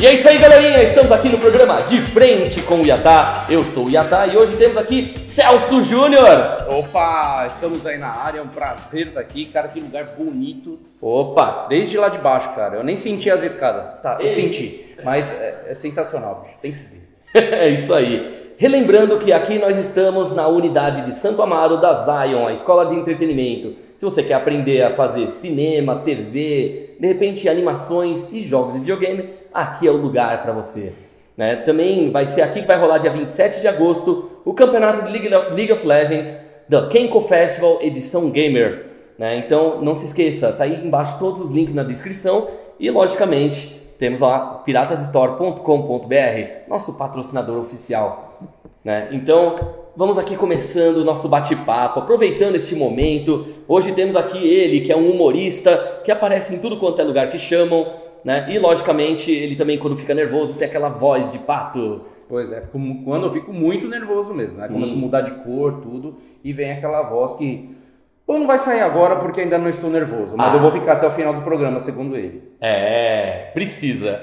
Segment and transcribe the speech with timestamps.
[0.00, 0.82] E é isso aí, galerinha.
[0.82, 3.44] Estamos aqui no programa De Frente com o Iatá.
[3.50, 6.56] Eu sou o Iatá e hoje temos aqui Celso Júnior.
[6.70, 8.38] Opa, estamos aí na área.
[8.38, 9.44] É um prazer estar aqui.
[9.44, 10.78] Cara, que lugar bonito.
[11.02, 12.76] Opa, Desde lá de baixo, cara.
[12.76, 13.92] Eu nem senti as escadas.
[14.00, 14.30] Tá, eu Ei.
[14.30, 14.96] senti.
[15.04, 16.56] Mas é, é sensacional, bicho.
[16.62, 17.52] Tem que ver.
[17.52, 18.54] é isso aí.
[18.56, 22.94] Relembrando que aqui nós estamos na unidade de Santo Amaro da Zion, a escola de
[22.94, 23.74] entretenimento.
[23.98, 29.30] Se você quer aprender a fazer cinema, TV, de repente animações e jogos de videogame,
[29.52, 30.92] aqui é o lugar para você.
[31.36, 31.56] né?
[31.56, 35.72] Também vai ser aqui que vai rolar dia 27 de agosto o campeonato de League
[35.72, 36.36] of- Legends
[36.68, 38.86] da Kenko Festival edição Gamer.
[39.18, 39.36] né?
[39.38, 44.20] Então não se esqueça, tá aí embaixo todos os links na descrição e logicamente temos
[44.20, 48.38] lá piratasstore.com.br, nosso patrocinador oficial.
[48.84, 49.08] né?
[49.12, 49.56] Então,
[50.00, 53.46] vamos aqui começando o nosso bate-papo, aproveitando este momento.
[53.68, 57.30] Hoje temos aqui ele, que é um humorista, que aparece em tudo quanto é lugar
[57.30, 57.86] que chamam,
[58.24, 58.46] né?
[58.48, 62.00] E logicamente, ele também quando fica nervoso tem aquela voz de pato.
[62.26, 64.68] Pois é, fico quando eu fico muito nervoso mesmo, né?
[64.68, 64.72] Sim.
[64.72, 67.68] Começa a mudar de cor, tudo, e vem aquela voz que.
[68.26, 70.56] Pô, não vai sair agora porque ainda não estou nervoso, mas Ah.
[70.56, 72.40] eu vou ficar até o final do programa, segundo ele.
[72.58, 74.22] É, precisa.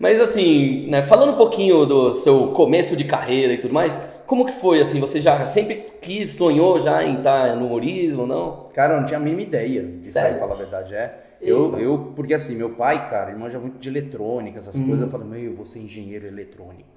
[0.00, 4.46] Mas assim, né, falando um pouquinho do seu começo de carreira e tudo mais, como
[4.46, 5.00] que foi assim?
[5.00, 8.68] Você já sempre quis, sonhou já em estar no humorismo, não?
[8.74, 10.34] Cara, eu não tinha a mínima ideia disso Sério?
[10.34, 10.94] aí, falar a verdade.
[10.94, 11.18] É.
[11.40, 14.86] Eu, eu, porque assim, meu pai, cara, ele manja muito de eletrônica, essas Hum.
[14.86, 15.04] coisas.
[15.04, 16.90] Eu falei, meu, eu vou ser engenheiro eletrônico.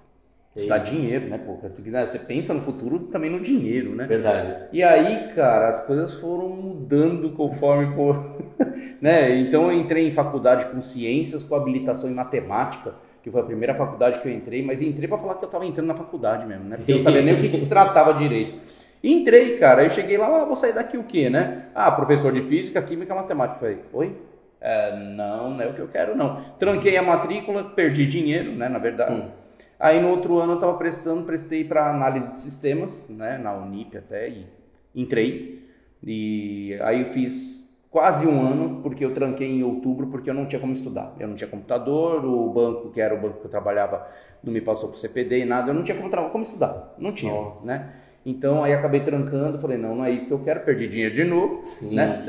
[0.55, 1.55] Isso dá dinheiro, né, pô?
[1.55, 4.05] Porque, né, Você pensa no futuro também no dinheiro, né?
[4.05, 4.67] Verdade.
[4.71, 8.37] E aí, cara, as coisas foram mudando conforme for,
[9.01, 9.35] né?
[9.37, 12.93] Então eu entrei em faculdade com ciências, com habilitação em matemática,
[13.25, 15.65] que foi a primeira faculdade que eu entrei, mas entrei pra falar que eu tava
[15.65, 16.77] entrando na faculdade mesmo, né?
[16.77, 18.59] Porque eu não sabia nem o que, que se tratava direito.
[19.03, 21.69] Entrei, cara, eu cheguei lá, ah, vou sair daqui o quê, né?
[21.73, 23.59] Ah, professor de física, química, matemática.
[23.59, 24.15] Falei, oi?
[24.61, 26.39] É, não, não é o que eu quero, não.
[26.59, 29.15] Tranquei a matrícula, perdi dinheiro, né, na verdade.
[29.15, 29.31] Hum.
[29.79, 33.97] Aí no outro ano eu estava prestando, prestei para análise de sistemas, né, na Unip
[33.97, 34.45] até, e
[34.93, 35.67] entrei.
[36.03, 37.64] E aí eu fiz
[37.95, 41.13] quase um ano, porque eu tranquei em outubro, porque eu não tinha como estudar.
[41.17, 44.05] Eu não tinha computador, o banco, que era o banco que eu trabalhava,
[44.43, 47.31] não me passou pro CPD e nada, eu não tinha como, como estudar, não tinha,
[47.31, 47.65] Nossa.
[47.65, 47.89] né?
[48.25, 51.23] Então aí acabei trancando, falei, não, não é isso que eu quero, perdi dinheiro de
[51.23, 51.95] novo, Sim.
[51.95, 52.21] né?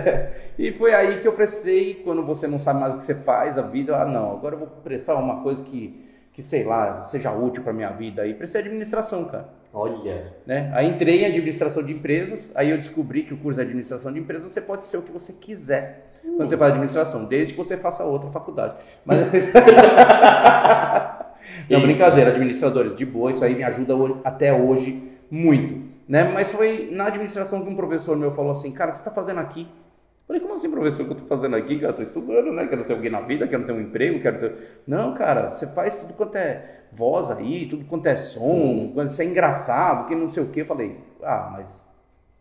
[0.58, 3.56] e foi aí que eu prestei, quando você não sabe mais o que você faz,
[3.56, 5.94] a vida, ah não, agora eu vou prestar uma coisa que,
[6.32, 8.22] que sei lá, seja útil para minha vida.
[8.22, 9.48] Aí prestei administração, cara.
[9.74, 10.32] Olha.
[10.46, 10.70] Né?
[10.72, 14.20] Aí entrei em administração de empresas, aí eu descobri que o curso de administração de
[14.20, 17.76] empresas você pode ser o que você quiser quando você faz administração, desde que você
[17.76, 18.76] faça outra faculdade.
[19.04, 19.18] Mas...
[21.68, 25.84] Não, brincadeira, administradores, de boa, isso aí me ajuda até hoje muito.
[26.08, 26.24] Né?
[26.24, 29.14] Mas foi na administração que um professor meu falou assim, cara, o que você está
[29.14, 29.66] fazendo aqui?
[30.26, 31.78] Falei, como assim, professor, o que eu tô fazendo aqui?
[31.78, 32.66] Cara, eu tô estudando, né?
[32.66, 34.80] Quero ser alguém na vida, quero ter um emprego, quero ter...
[34.86, 39.22] Não, cara, você faz tudo quanto é voz aí, tudo quanto é som, quando você
[39.24, 40.62] é engraçado, que não sei o quê.
[40.62, 41.80] Eu falei, ah, mas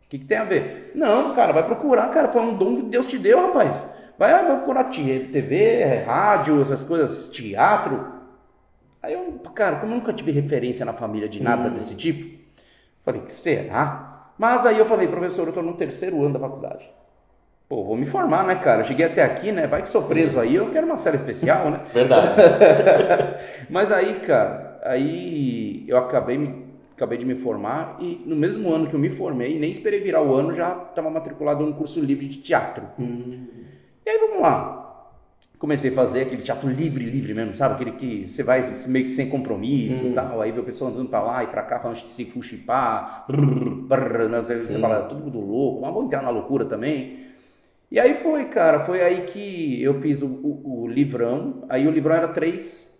[0.06, 0.91] o que, que tem a ver?
[0.96, 3.75] Não, cara, vai procurar, cara, foi um dom que Deus te deu, rapaz.
[4.18, 8.13] Vai, vai procurar TV, rádio, essas coisas, teatro.
[9.02, 11.74] Aí eu, cara, como eu nunca tive referência na família de nada Hum.
[11.74, 12.40] desse tipo,
[13.03, 14.31] falei, que será?
[14.38, 16.90] Mas aí eu falei, professor, eu tô no terceiro ano da faculdade.
[17.68, 18.81] Pô, vou me formar, né, cara?
[18.81, 19.66] Eu cheguei até aqui, né?
[19.66, 21.79] Vai que sou preso aí, eu quero uma série especial, né?
[21.94, 22.35] Verdade.
[23.69, 26.66] Mas aí, cara, aí eu acabei,
[26.96, 30.22] acabei de me formar e no mesmo ano que eu me formei, nem esperei virar
[30.22, 32.84] o ano, já estava matriculado no curso livre de teatro.
[33.00, 33.47] Hum,
[34.06, 34.81] E aí vamos lá.
[35.57, 37.75] Comecei a fazer aquele teatro livre, livre mesmo, sabe?
[37.75, 40.41] Aquele que você vai meio que sem compromisso e tal.
[40.41, 43.88] Aí vê o pessoal andando pra lá e pra cá, falando de se fuxipar, brrr,
[43.88, 44.41] brrr, né?
[44.41, 44.81] Você, Sim.
[44.81, 47.24] fala, todo mundo louco, mas vou entrar na loucura também.
[47.94, 51.64] E aí foi, cara, foi aí que eu fiz o, o- o livrão.
[51.70, 53.00] Aí o livrão era três,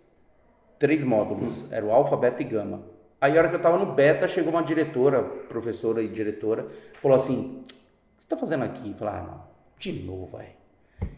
[0.78, 2.82] três módulos, era o alfa, beta e gama.
[3.20, 6.68] Aí a hora que eu tava no beta, chegou uma diretora, professora e diretora,
[7.02, 8.90] falou assim, o que você tá fazendo aqui?
[8.90, 9.40] Eu falei, ah, não,
[9.78, 10.54] de novo, velho.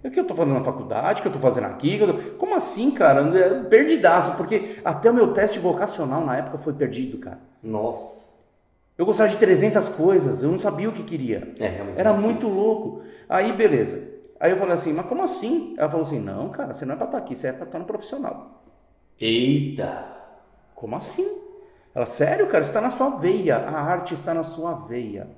[0.02, 1.19] O que eu tô fazendo na faculdade?
[1.19, 1.99] O que eu tô fazendo aqui?
[1.99, 3.20] Tô- Como assim, cara?
[3.38, 7.38] É Perdidaço, porque até o meu teste vocacional na época foi perdido, cara.
[7.62, 8.25] nossa.
[8.99, 11.52] Eu gostava de 300 coisas, eu não sabia o que queria.
[11.61, 12.00] É, realmente.
[12.00, 13.02] Era muito louco.
[13.28, 14.14] Aí, beleza.
[14.38, 15.75] Aí eu falei assim, mas como assim?
[15.78, 17.78] Ela falou assim, não, cara, você não é pra estar aqui, você é pra estar
[17.78, 18.62] no profissional.
[19.19, 20.05] Eita.
[20.75, 21.26] Como assim?
[21.94, 25.28] Ela, sério, cara, está na sua veia, a arte está na sua veia.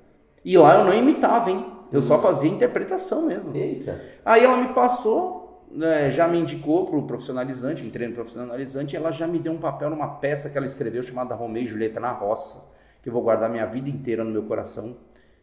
[0.45, 1.65] E lá eu não imitava, hein?
[1.93, 3.57] Eu só fazia interpretação mesmo.
[3.57, 4.01] Eita.
[4.25, 8.97] Aí ela me passou, né, já me indicou para o profissionalizante, entrei no profissionalizante, e
[8.97, 12.01] ela já me deu um papel numa peça que ela escreveu chamada Romeu e Julieta
[12.01, 14.97] na Roça, que eu vou guardar minha vida inteira no meu coração,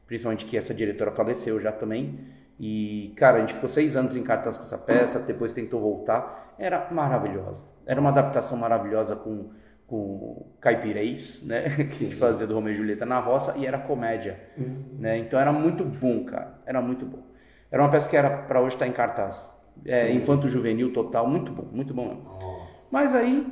[0.07, 2.19] principalmente que essa diretora faleceu já também.
[2.59, 6.55] E, cara, a gente ficou seis anos em cartaz com essa peça, depois tentou voltar.
[6.57, 7.63] Era maravilhosa.
[7.85, 9.49] Era uma adaptação maravilhosa com,
[9.85, 11.69] com caipirês, né?
[11.75, 14.83] Que a gente fazia do Romeu e Julieta na roça, e era comédia, Uhum.
[14.99, 15.17] né?
[15.17, 16.59] Então era muito bom, cara.
[16.65, 17.19] Era muito bom.
[17.71, 19.53] Era uma peça que era para hoje estar em cartaz.
[19.85, 20.15] É, Sim.
[20.17, 22.23] infanto juvenil total, muito bom, muito bom mesmo.
[22.23, 22.87] Nossa.
[22.93, 23.45] Mas aí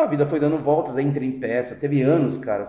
[0.00, 1.74] a vida foi dando voltas, aí entrei em peça.
[1.74, 2.66] Teve anos, cara,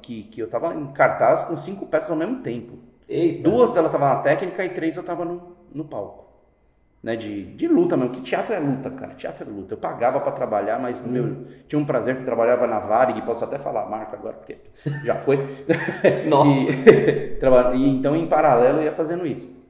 [0.00, 2.78] que, que eu tava em cartaz com cinco peças ao mesmo tempo.
[3.08, 3.48] Eita.
[3.48, 6.22] Duas delas estavam na técnica e três eu tava no, no palco.
[7.02, 9.14] Né, de, de luta mesmo, que teatro é luta, cara.
[9.14, 9.74] Teatro é luta.
[9.74, 13.58] Eu pagava pra trabalhar, mas meu, tinha um prazer que trabalhava na Varig, posso até
[13.58, 14.58] falar a marca agora, porque
[15.04, 15.36] já foi.
[16.28, 16.70] Nossa.
[16.70, 19.60] E, e então, em paralelo, eu ia fazendo isso.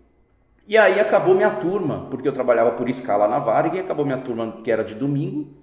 [0.68, 4.18] E aí acabou minha turma, porque eu trabalhava por escala na Varig, e acabou minha
[4.18, 5.61] turma, que era de domingo,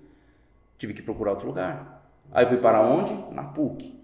[0.80, 2.02] tive que procurar outro lugar.
[2.31, 3.14] Aí fui para onde?
[3.34, 4.00] Na PUC.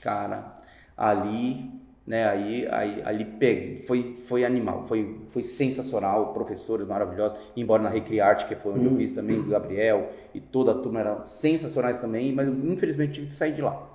[0.00, 0.56] Cara,
[0.96, 1.70] ali,
[2.06, 7.88] né, aí, aí ali peguei, foi, foi animal, foi, foi sensacional, professores maravilhosos, embora na
[7.88, 12.00] Recriarte, que foi onde eu fiz também, o Gabriel, e toda a turma eram sensacionais
[12.00, 13.88] também, mas infelizmente tive que sair de lá.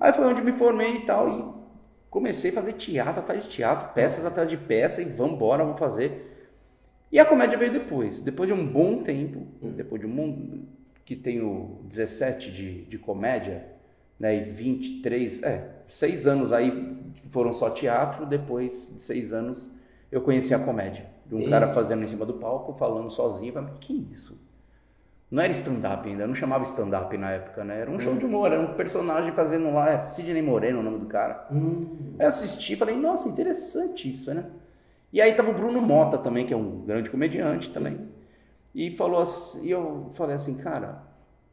[0.00, 1.44] Aí foi onde me formei e tal, e
[2.10, 5.78] comecei a fazer teatro atrás de teatro, peças atrás de peça, e vamos embora, vamos
[5.78, 6.26] fazer.
[7.12, 8.20] E a comédia veio depois.
[8.20, 10.64] Depois de um bom tempo, depois de um bom,
[11.10, 13.66] que tenho 17 de, de comédia,
[14.16, 16.96] né, e 23, é, seis anos aí
[17.30, 19.68] foram só teatro, depois de seis anos
[20.12, 21.06] eu conheci a comédia.
[21.26, 24.40] De um cara fazendo em cima do palco, falando sozinho, falei, que isso?
[25.28, 27.80] Não era stand-up ainda, não chamava stand-up na época, né?
[27.80, 31.00] Era um show de humor, era um personagem fazendo lá, é Sidney Moreno o nome
[31.00, 31.48] do cara.
[31.50, 32.14] Hum.
[32.20, 34.44] Aí eu assisti e falei, nossa, interessante isso, né?
[35.12, 37.98] E aí tava o Bruno Mota também, que é um grande comediante também.
[38.74, 41.02] E falou assim, e eu falei assim, cara,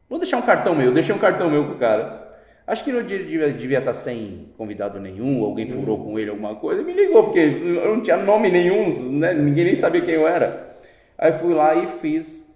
[0.08, 2.28] vou deixar um cartão meu, deixei um cartão meu pro cara.
[2.66, 6.82] Acho que dia devia, devia estar sem convidado nenhum, alguém furou com ele alguma coisa,
[6.82, 9.32] me ligou, porque eu não tinha nome nenhum, né?
[9.32, 10.76] Ninguém nem sabia quem eu era.
[11.16, 12.46] Aí fui lá e fiz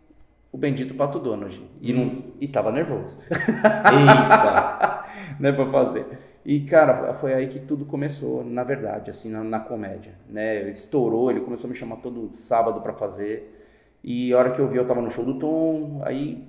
[0.53, 1.59] o bendito Pato Donald.
[1.81, 5.05] E, não, e tava nervoso Eita.
[5.41, 6.07] né, pra fazer.
[6.45, 10.69] E, cara, foi aí que tudo começou, na verdade, assim, na, na comédia, né?
[10.71, 13.62] Estourou, ele começou a me chamar todo sábado pra fazer.
[14.03, 16.45] E a hora que eu vi, eu tava no show do Tom, aí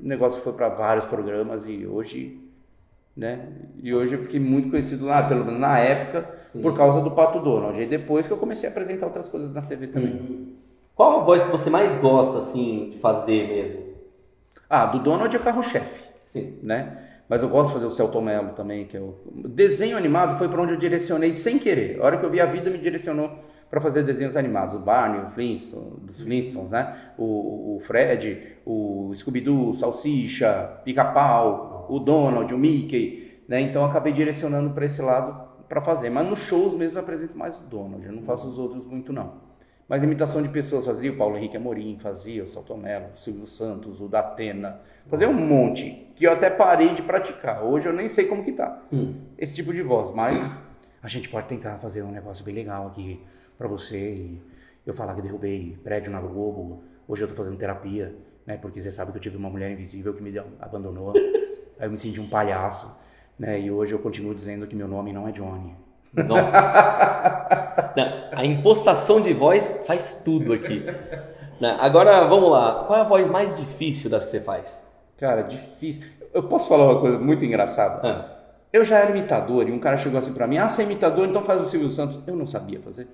[0.00, 2.38] o negócio foi pra vários programas e hoje,
[3.16, 3.48] né?
[3.82, 6.62] E hoje eu fiquei muito conhecido lá, pelo menos na época, Sim.
[6.62, 7.80] por causa do Pato Donald.
[7.80, 10.54] E depois que eu comecei a apresentar outras coisas na TV também.
[10.94, 13.80] Qual a voz que você mais gosta, assim, de fazer mesmo?
[14.68, 16.02] Ah, do Donald é carro-chefe.
[16.24, 16.58] Sim.
[16.62, 16.98] né?
[17.28, 19.14] Mas eu gosto de fazer o Celton Mello também, que é o
[19.48, 22.00] desenho animado foi para onde eu direcionei sem querer.
[22.00, 23.30] A hora que eu vi a vida me direcionou
[23.72, 26.94] para fazer desenhos animados, o Barney, o Flintstone, dos Flintstones, né?
[27.16, 33.62] O, o Fred, o Scooby-Doo, Salsicha, Pica-Pau, o Donald, o Mickey, né?
[33.62, 36.10] Então acabei direcionando para esse lado para fazer.
[36.10, 39.10] Mas nos shows mesmo eu apresento mais o Donald, eu não faço os outros muito
[39.10, 39.36] não.
[39.88, 43.46] Mas imitação de pessoas fazia, o Paulo Henrique Amorim fazia, o Celton Mello, o Silvio
[43.46, 47.64] Santos, o Datena, fazia um monte que eu até parei de praticar.
[47.64, 49.14] Hoje eu nem sei como que tá Hum.
[49.38, 50.38] esse tipo de voz, mas
[51.02, 53.18] a gente pode tentar fazer um negócio bem legal aqui
[53.56, 53.98] pra você.
[53.98, 54.40] E
[54.86, 58.14] eu falar que derrubei prédio na Globo, hoje eu tô fazendo terapia,
[58.46, 58.56] né?
[58.56, 61.12] Porque você sabe que eu tive uma mulher invisível que me abandonou.
[61.78, 62.94] Aí eu me senti um palhaço,
[63.38, 63.60] né?
[63.60, 65.74] E hoje eu continuo dizendo que meu nome não é Johnny.
[66.12, 67.92] Nossa.
[67.96, 70.84] Não, a impostação de voz faz tudo aqui.
[71.60, 72.84] Não, agora, vamos lá.
[72.86, 74.90] Qual é a voz mais difícil das que você faz?
[75.18, 76.04] Cara, difícil.
[76.32, 78.00] Eu posso falar uma coisa muito engraçada?
[78.06, 78.38] Ah,
[78.72, 81.28] Eu já era imitador e um cara chegou assim pra mim: Ah, você é imitador,
[81.28, 82.18] então faz o Silvio Santos.
[82.26, 83.06] Eu não sabia fazer.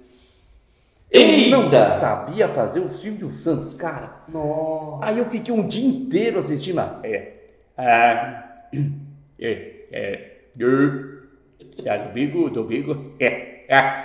[1.11, 4.11] Eu não sabia fazer o Silvio Santos, cara.
[4.29, 5.07] Nossa.
[5.07, 7.01] Aí eu fiquei um dia inteiro assistindo lá.
[7.03, 7.33] É.
[7.77, 8.45] Ah,
[9.41, 9.71] é.
[9.91, 10.31] É.
[10.59, 11.19] Eu.
[11.85, 13.13] É domingo, domingo.
[13.19, 13.65] É.
[13.69, 14.05] É.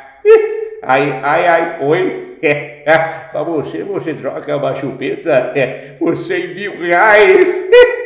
[0.81, 2.37] Ai, ai, ai, oi.
[2.41, 2.83] É.
[2.89, 2.97] é.
[3.31, 7.47] Pra você, você troca uma chupeta é, por 100 mil reais.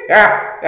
[0.09, 0.59] Ah,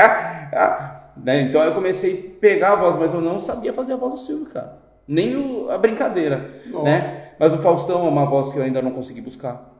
[0.54, 0.96] ah.
[1.18, 4.14] Né, Então eu comecei a pegar a voz, mas eu não sabia fazer a voz
[4.14, 4.78] do Silvio, cara.
[5.08, 6.50] Nem o- a brincadeira.
[6.68, 6.84] Nossa.
[6.86, 7.29] Né?
[7.40, 9.74] Mas o Faustão é uma voz que eu ainda não consegui buscar.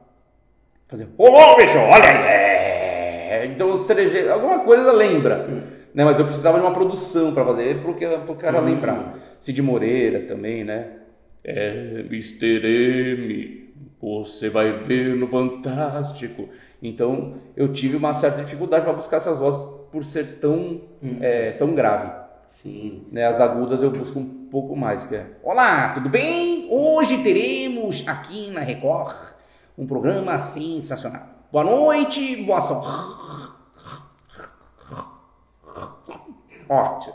[0.88, 2.26] Fazer, ô bicho, olha aí.
[2.26, 3.46] É.
[3.46, 5.46] Então os trejeitos, alguma coisa lembra.
[5.94, 6.04] Né?
[6.04, 9.18] Mas eu precisava de uma produção para fazer, porque o cara lembrar.
[9.40, 10.86] Cid Moreira também, né?
[11.44, 12.60] É, Mr.
[12.66, 16.48] M, você vai ver no Fantástico.
[16.82, 19.60] Então eu tive uma certa dificuldade para buscar essas vozes
[19.92, 20.80] por ser tão,
[21.20, 22.10] é, tão grave.
[22.50, 23.06] Sim.
[23.12, 26.66] Né, as agudas eu busco um pouco mais, que é Olá, tudo bem?
[26.68, 29.14] Hoje teremos aqui na Record
[29.78, 31.28] um programa sensacional.
[31.52, 32.88] Boa noite, boa sorte.
[36.68, 37.14] Ótimo.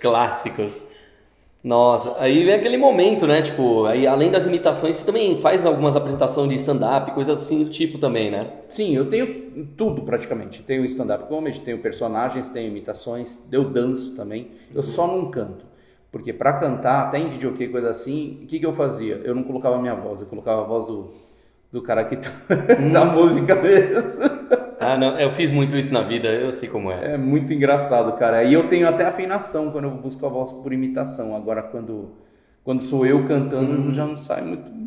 [0.00, 0.80] Clássicos.
[1.62, 3.42] Nossa, aí vem aquele momento, né?
[3.42, 7.70] Tipo, aí além das imitações, você também faz algumas apresentações de stand-up, coisas assim do
[7.70, 8.52] tipo também, né?
[8.68, 10.62] Sim, eu tenho tudo praticamente.
[10.62, 14.52] Tenho stand-up comedy, tenho personagens, tenho imitações, eu danço também.
[14.72, 15.66] Eu só não canto.
[16.12, 19.20] Porque para cantar, até em videokê, coisa assim, o que, que eu fazia?
[19.24, 21.12] Eu não colocava a minha voz, eu colocava a voz do,
[21.72, 22.30] do cara que tá
[22.92, 24.57] da música mesmo.
[24.80, 27.14] Ah, não, eu fiz muito isso na vida, eu sei como é.
[27.14, 28.44] É muito engraçado, cara.
[28.44, 31.34] E eu tenho até afinação quando eu busco a voz por imitação.
[31.34, 32.10] Agora, quando,
[32.64, 34.78] quando sou eu cantando, já não sai muito.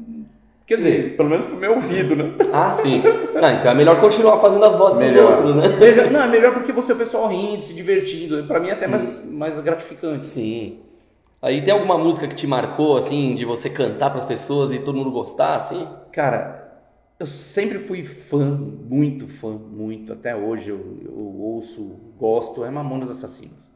[0.66, 2.32] Quer dizer, pelo menos pro meu ouvido, né?
[2.54, 3.02] Ah, sim.
[3.36, 5.42] Ah, então é melhor continuar fazendo as vozes Melhor.
[5.44, 5.78] dos outros, né?
[5.78, 8.44] Melhor- não, é melhor porque você é o pessoal rindo, se divertindo.
[8.46, 10.30] Pra mim é até mais, mais gratificante.
[10.30, 10.78] Sim.
[11.42, 14.96] Aí tem alguma música que te marcou, assim, de você cantar pras pessoas e todo
[14.96, 15.86] mundo gostar, assim?
[16.14, 16.61] Cara,
[17.22, 20.12] eu sempre fui fã, muito fã, muito.
[20.12, 23.72] Até hoje eu, eu ouço, gosto, é Mamonas Assassinos.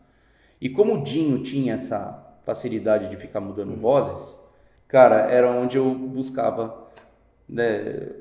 [0.59, 4.41] E como o Dinho tinha essa facilidade de ficar mudando vozes,
[4.87, 6.87] cara, era onde eu buscava
[7.47, 8.13] né,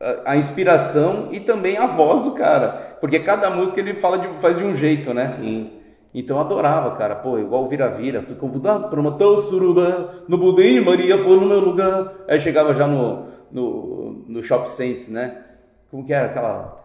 [0.00, 2.96] a, a inspiração e também a voz do cara.
[3.02, 5.26] Porque cada música ele fala de, faz de um jeito, né?
[5.26, 5.72] Sim.
[6.14, 7.16] Então eu adorava, cara.
[7.16, 8.22] Pô, igual Vira-Vira.
[8.22, 10.24] Fui convidado para uma tal suruba.
[10.26, 12.14] No Budim, Maria foi no meu lugar.
[12.26, 15.44] Aí chegava já no, no, no Shop Saints, né?
[15.90, 16.78] Como que era aquela...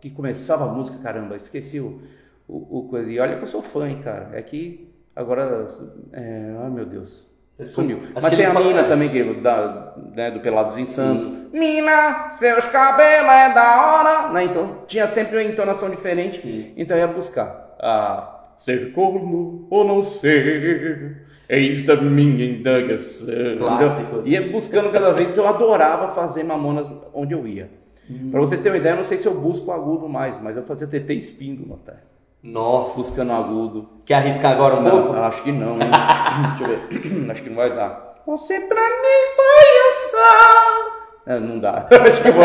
[0.00, 1.36] Que começava a música, caramba.
[1.36, 2.02] Esqueci o,
[2.46, 3.10] o, o coisa.
[3.10, 4.30] E olha que eu sou fã, hein, cara.
[4.32, 5.68] É que agora...
[6.12, 7.32] É, ai, meu Deus.
[7.70, 7.98] Sumiu.
[8.14, 11.26] Acho Mas tem a mina também, que, da, né, do Pelados em Santos.
[11.52, 14.32] Mina, seus cabelos é da hora.
[14.32, 14.44] Né?
[14.44, 16.38] Então tinha sempre uma entonação diferente.
[16.38, 16.72] Sim.
[16.76, 17.76] Então eu ia buscar.
[17.78, 21.23] A ser corno ou não ser.
[21.54, 23.28] Eis a minha indagação.
[23.58, 24.26] Clássicos.
[24.26, 25.30] Ia buscando cada vez.
[25.30, 27.70] Então eu adorava fazer mamonas onde eu ia.
[28.10, 28.30] Hum.
[28.32, 30.64] Pra você ter uma ideia, eu não sei se eu busco agudo mais, mas eu
[30.64, 31.98] fazia TT espíndola até.
[32.42, 33.00] Nossa.
[33.00, 33.88] Buscando agudo.
[34.04, 35.12] Quer arriscar agora um pouco?
[35.12, 35.88] Não, acho que não, hein?
[36.58, 37.30] Deixa eu ver.
[37.30, 38.22] Acho que não vai dar.
[38.26, 41.04] Você pra mim foi o sol.
[41.26, 41.88] É, não dá.
[41.92, 42.44] acho que vou.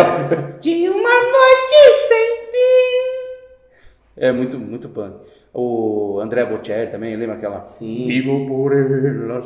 [0.62, 3.80] De uma noite sem fim.
[4.18, 5.16] É muito, muito punk.
[5.52, 7.62] O André Bocelli também, lembra aquela?
[7.64, 8.06] Sim.
[8.08, 9.42] Vivo por ela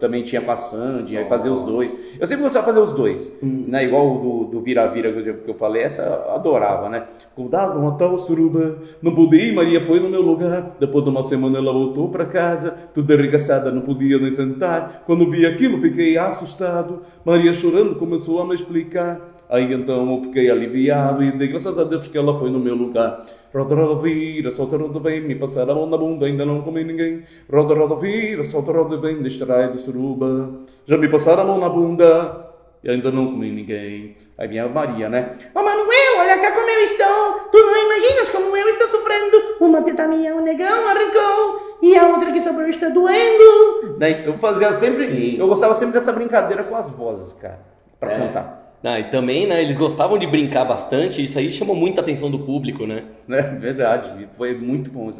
[0.00, 2.16] Também tinha com a Sandy, aí fazia os dois.
[2.18, 3.84] Eu sempre gostava de fazer os dois, né?
[3.84, 7.04] Igual o do- Vira-Vira que, eu- que eu falei, essa eu adorava, né?
[7.36, 10.76] Cuidado, uma tal suruba, não podia Maria foi no meu lugar.
[10.80, 15.02] Depois de uma semana ela voltou para casa, tudo arregaçada, não podia nem sentar.
[15.04, 17.02] Quando vi aquilo, fiquei assustado.
[17.24, 19.33] Maria chorando começou a me explicar.
[19.48, 22.74] Aí então eu fiquei aliviado e dei graças a Deus que ela foi no meu
[22.74, 23.24] lugar.
[23.54, 26.82] Roda, roda, vira, solta, roda, vem, me passar a mão na bunda, ainda não comi
[26.82, 27.22] ninguém.
[27.52, 30.50] Roda, roda, vira, solta, roda, vem, distrai de suruba.
[30.86, 32.46] Já me passaram a mão na bunda
[32.82, 34.16] e ainda não comi ninguém.
[34.36, 35.34] Aí vinha a Maria, né?
[35.54, 37.48] Ô Manuel, olha cá como eu estou.
[37.52, 39.36] Tu não imaginas como eu estou sofrendo.
[39.60, 41.78] Uma teta minha o negão arrancou.
[41.80, 43.96] E a outra que sobrou está doendo.
[43.98, 44.22] Né?
[44.22, 45.06] Então fazia sempre.
[45.06, 45.36] Sim.
[45.38, 47.60] Eu gostava sempre dessa brincadeira com as vozes, cara,
[48.00, 48.18] pra É.
[48.18, 48.63] cantar.
[48.84, 52.40] Ah, e também, né, eles gostavam de brincar bastante, isso aí chamou muita atenção do
[52.40, 53.04] público, né?
[53.26, 53.40] Né?
[53.40, 55.10] Verdade, foi muito bom.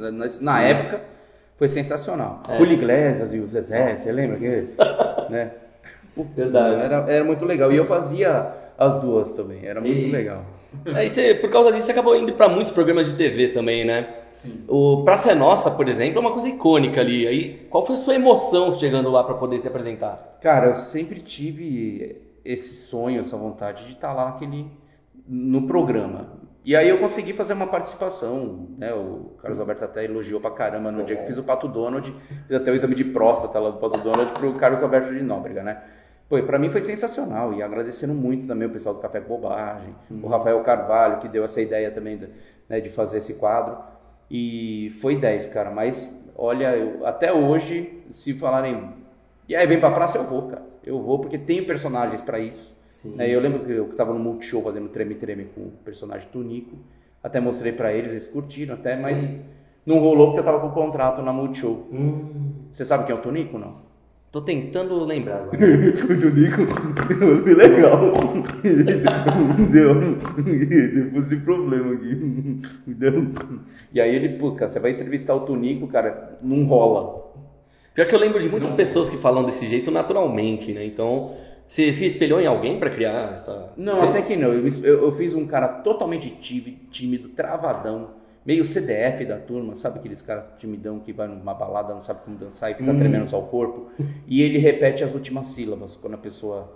[0.43, 1.01] Na, época
[1.57, 2.43] foi sensacional.
[2.47, 2.59] É.
[2.59, 4.45] Julio Iglesias e o Zezé, você lembra que?
[5.33, 5.53] né?
[6.37, 6.83] Verdade.
[6.83, 7.73] Era, era muito legal.
[7.73, 10.45] E eu fazia as duas também, era muito E- legal.
[10.95, 14.09] Aí você, por causa disso, você acabou indo pra muitos programas de TV também, né?
[14.35, 14.65] Sim.
[14.69, 17.27] O Praça é Nossa, por exemplo, é uma coisa icônica ali.
[17.27, 20.37] Aí, qual foi a sua emoção chegando lá pra poder se apresentar?
[20.43, 24.71] Cara, eu sempre tive esse sonho, essa vontade de estar lá naquele
[25.27, 26.43] no programa.
[26.65, 28.93] E aí eu consegui fazer uma participação, né?
[28.95, 32.15] O Carlos Alberto até elogiou pra caramba no dia que eu fiz o Pato Donald,
[32.47, 35.63] fiz até o exame de próstata lá do Pato Donald pro Carlos Alberto de Nóbrega,
[35.63, 35.83] né?
[36.29, 39.95] Pô, pra mim foi sensacional e agradecendo muito também o pessoal do Café com Bobagem,
[40.11, 42.29] o Rafael Carvalho que deu essa ideia também de,
[42.69, 43.77] né, de fazer esse quadro.
[44.31, 48.91] E foi 10, cara, mas olha, eu- até hoje, se falarem
[49.47, 50.63] e aí vem pra praça, eu vou, cara.
[50.87, 52.81] Eu vou porque tenho personagens pra isso.
[52.91, 53.17] Sim.
[53.17, 56.77] Né, Eu lembro que eu tava no Multishow fazendo Treme Treme com o personagem Tunico.
[57.23, 59.45] Até mostrei pra eles, eles curtiram até, mas
[59.87, 61.89] não rolou porque eu tava com o contrato na Multishow.
[61.91, 63.73] Hum, Você sabe quem é o Tunico, não?
[64.31, 65.57] tô tentando lembrar agora.
[65.57, 66.67] o Tunico
[67.45, 68.01] foi legal.
[69.71, 70.17] Deu,
[71.05, 72.61] depois de problema aqui.
[72.87, 73.27] Deu.
[73.93, 77.33] E aí ele, pô, cara, você vai entrevistar o Tunico, cara, não rola.
[77.95, 80.85] Pior que eu lembro de muitas pessoas que falam desse jeito naturalmente, né?
[80.85, 81.35] Então,
[81.67, 83.73] você se espelhou em alguém pra criar essa...
[83.77, 84.53] Não, até que não.
[84.53, 88.11] Eu, eu- eu fiz um cara totalmente tímido, tímido, travadão,
[88.45, 92.37] meio CDF da turma, sabe aqueles caras timidão que vai numa balada, não sabe como
[92.37, 93.91] dançar e fica tremendo só o corpo.
[94.27, 96.71] E ele repete as últimas sílabas quando a pessoa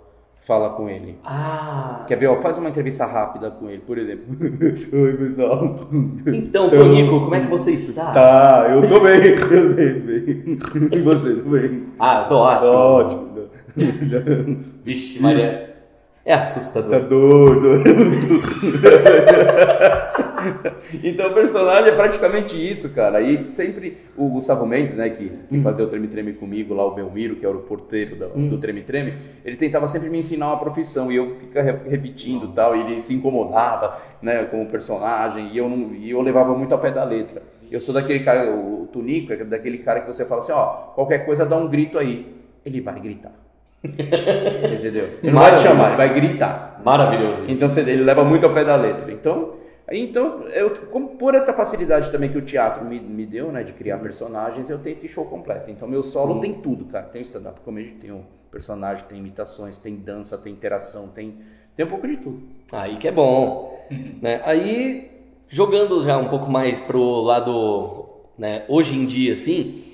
[0.49, 1.15] fala com ele.
[1.23, 2.05] Ah.
[2.07, 2.25] Quer ver?
[2.25, 4.35] Ó, faz uma entrevista rápida com ele, por exemplo.
[4.41, 5.77] Oi, pessoal.
[6.25, 8.11] Então, Tonico, como é que você está?
[8.11, 10.57] Tá, eu tô bem, eu bem, bem.
[10.91, 11.83] E você, tô bem?
[11.99, 12.73] Ah, eu tô ótimo.
[12.73, 13.29] Ótimo.
[14.83, 15.69] Vixe, Maria.
[16.25, 17.59] É Tá assustador.
[21.03, 23.21] então o personagem é praticamente isso, cara.
[23.21, 26.91] E sempre o Gustavo Mendes, né, que, que fazia o Treme Treme comigo, lá o
[26.95, 29.13] Belmiro, que era o porteiro do, do Treme Treme,
[29.45, 32.79] ele tentava sempre me ensinar uma profissão e eu ficava re- repetindo e tal, e
[32.81, 36.79] ele se incomodava, né, com o personagem, e eu, não, e eu levava muito ao
[36.79, 37.41] pé da letra.
[37.71, 40.65] Eu sou daquele cara, o Tunico é daquele cara que você fala assim, ó,
[40.95, 42.35] qualquer coisa dá um grito aí.
[42.65, 43.31] Ele vai gritar.
[43.83, 45.09] Entendeu?
[45.23, 46.81] Ele não vai te chamar, ele vai gritar.
[46.83, 47.45] Maravilhoso.
[47.47, 47.63] isso.
[47.63, 49.11] Então ele leva muito ao pé da letra.
[49.11, 49.53] Então,
[49.97, 53.73] então eu, como por essa facilidade também que o teatro me, me deu, né, de
[53.73, 55.71] criar personagens, eu tenho esse show completo.
[55.71, 57.05] Então meu solo tem tudo, cara.
[57.05, 61.37] Tem stand-up comedy, tem um personagem, tem imitações, tem dança, tem interação, tem,
[61.75, 62.41] tem um pouco de tudo.
[62.71, 63.87] Aí que é bom.
[64.21, 64.41] né?
[64.45, 65.09] Aí,
[65.49, 68.05] jogando já um pouco mais pro lado,
[68.37, 69.85] né, hoje em dia, assim,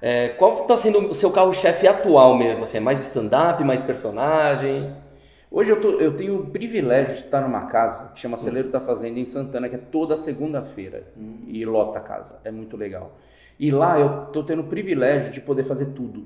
[0.00, 2.62] é, qual está sendo o seu carro-chefe atual mesmo?
[2.62, 4.92] Assim, é mais stand-up, mais personagem?
[5.56, 8.80] Hoje eu, tô- eu tenho o privilégio de estar numa casa que chama Celeiro da
[8.80, 11.04] Fazenda em Santana, que é toda segunda-feira
[11.46, 12.40] e lota a casa.
[12.44, 13.12] É muito legal.
[13.56, 16.24] E lá eu tô tendo o privilégio de poder fazer tudo.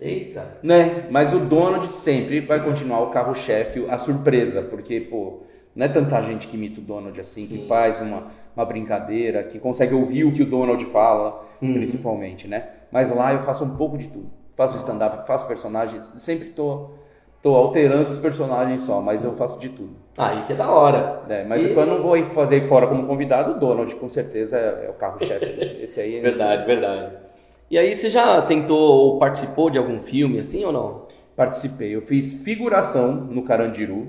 [0.00, 0.56] Eita!
[0.62, 1.06] Né?
[1.10, 5.40] Mas o dono de sempre vai continuar o carro-chefe, a surpresa, porque, pô,
[5.76, 7.58] não é tanta gente que imita o Donald assim, Sim.
[7.58, 11.74] que faz uma, uma brincadeira, que consegue ouvir o que o Donald fala, Uhum.
[11.74, 12.70] principalmente, né?
[12.90, 14.30] Mas lá eu faço um pouco de tudo.
[14.56, 16.90] Faço stand-up, faço personagens, sempre tô,
[17.42, 19.90] tô alterando os personagens só, mas eu faço de tudo.
[20.16, 21.22] Aí que é da hora.
[21.28, 21.44] né?
[21.48, 24.86] Mas E- quando eu vou ir fazer fora como convidado, o Donald com certeza é,
[24.86, 25.44] é o carro-chefe.
[25.82, 27.12] Esse aí é Verdade, verdade.
[27.70, 31.02] E aí, você já tentou ou participou de algum filme assim ou não?
[31.34, 31.94] Participei.
[31.96, 34.08] Eu fiz figuração no Carandiru.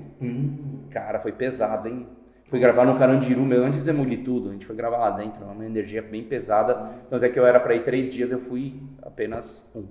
[0.90, 2.06] Cara, foi pesado, hein?
[2.46, 4.50] Fui gravar no Carandiru, meu, antes de demolir tudo.
[4.50, 6.90] A gente foi gravar lá dentro, uma energia bem pesada.
[7.08, 9.86] Tanto é que eu era pra ir três dias, eu fui apenas um.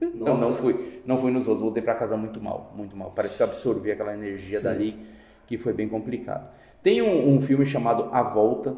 [0.14, 0.44] Não, Nossa.
[0.48, 1.02] não fui.
[1.06, 1.62] Não fui nos outros.
[1.62, 3.12] Voltei pra casa muito mal, muito mal.
[3.14, 4.64] Parece que eu absorvi aquela energia Sim.
[4.64, 5.06] dali,
[5.46, 6.50] que foi bem complicado.
[6.82, 8.76] Tem um, um filme chamado A Volta,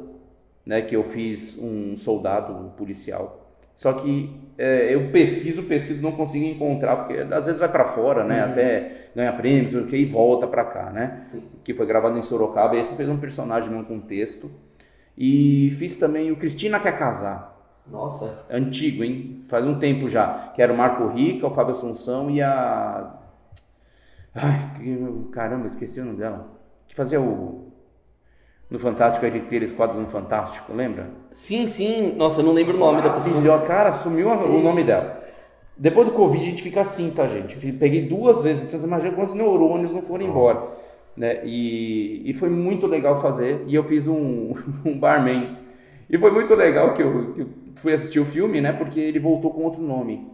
[0.64, 0.82] né?
[0.82, 3.56] Que eu fiz um soldado um policial.
[3.74, 4.30] Só que
[4.62, 8.42] é, eu pesquiso, pesquiso, não consigo encontrar, porque às vezes vai pra fora, né?
[8.42, 11.18] Até ganha prêmios, o que, e volta pra cá, né?
[11.24, 11.50] Sim.
[11.64, 12.76] Que foi gravado em Sorocaba.
[12.76, 14.48] E esse fez um personagem num contexto.
[15.18, 17.60] E fiz também o Cristina Quer Casar.
[17.90, 18.46] Nossa.
[18.48, 19.44] Antigo, hein?
[19.48, 20.52] Faz um tempo já.
[20.54, 23.18] Que era o Marco Rica, o Fábio Assunção e a.
[24.32, 24.70] Ai,
[25.32, 26.46] caramba, esqueci o nome dela.
[26.86, 27.71] Que fazia o.
[28.72, 31.10] No Fantástico, aqueles quadros no Fantástico, lembra?
[31.30, 32.14] Sim, sim.
[32.16, 33.38] Nossa, eu não lembro o nome da pessoa.
[33.38, 35.20] Melhor, cara, sumiu o nome dela.
[35.76, 37.54] Depois do Covid a gente fica assim, tá, gente?
[37.72, 40.58] Peguei duas vezes, então imagina quantos neurônios não foram embora.
[41.16, 41.40] Né?
[41.44, 43.62] E, e foi muito legal fazer.
[43.66, 44.54] E eu fiz um,
[44.86, 45.58] um barman.
[46.08, 48.72] E foi muito legal que eu, que eu fui assistir o filme, né?
[48.72, 50.28] Porque ele voltou com outro nome.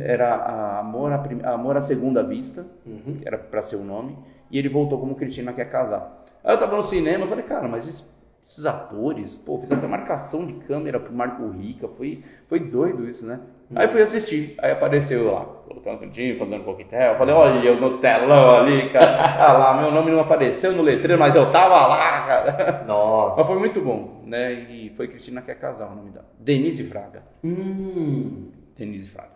[0.00, 3.16] Era a Amor à, Prim- Amor à Segunda Vista, Uhum.
[3.20, 4.16] que era pra ser o nome.
[4.50, 6.24] E ele voltou como Cristina Quer Casar.
[6.44, 9.86] Aí eu tava no cinema, eu falei, cara, mas esses, esses atores, pô, fiz até
[9.86, 13.40] marcação de câmera pro Marco Rica, foi, foi doido isso, né?
[13.74, 17.80] Aí fui assistir, aí apareceu eu lá, colocando cantinho, fazendo coquetel, eu falei, olha eu
[17.80, 21.74] no telão ali, cara, ah lá, meu nome não apareceu no letreiro, mas eu tava
[21.88, 22.84] lá, cara.
[22.86, 23.40] Nossa.
[23.40, 24.52] Mas foi muito bom, né?
[24.52, 26.26] E foi Cristina Quer Casar o nome dela.
[26.38, 27.24] Denise Fraga.
[27.42, 28.52] Hum.
[28.76, 29.34] Denise Fraga.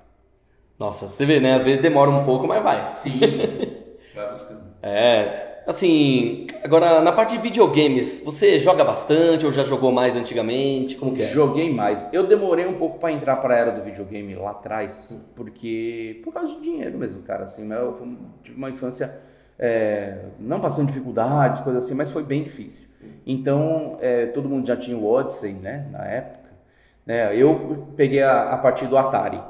[0.79, 1.55] Nossa, você vê, né?
[1.55, 2.95] Às vezes demora um pouco, mas vai.
[2.95, 3.21] Sim.
[4.15, 4.70] Vai buscando.
[4.83, 5.63] É.
[5.67, 10.97] Assim, agora na parte de videogames, você joga bastante ou já jogou mais antigamente?
[10.97, 11.27] Como que é?
[11.27, 12.05] Joguei mais.
[12.13, 16.55] Eu demorei um pouco pra entrar pra era do videogame lá atrás, porque por causa
[16.55, 17.45] de dinheiro mesmo, cara.
[17.45, 19.21] Assim, eu tive uma infância
[19.59, 22.89] é, não passando dificuldades, coisas assim, mas foi bem difícil.
[23.27, 26.51] Então é, todo mundo já tinha o Odyssey, né, na época.
[27.07, 29.41] Né, eu peguei a, a partir do Atari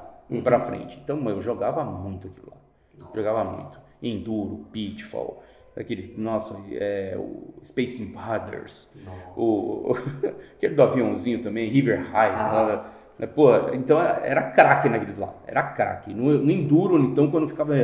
[0.43, 1.01] pra frente.
[1.03, 3.11] Então eu jogava muito aquilo lá.
[3.15, 3.80] Jogava muito.
[4.03, 5.43] Enduro, Pitfall,
[5.77, 8.89] aquele, nossa, é, o Space Invaders.
[9.37, 9.97] O,
[10.57, 12.33] aquele do aviãozinho também, River High.
[12.35, 12.85] Ah.
[13.19, 13.27] né?
[13.27, 15.35] Pô, então era, era craque naqueles lá.
[15.47, 16.13] Era craque.
[16.15, 17.75] No, no Enduro, então, quando ficava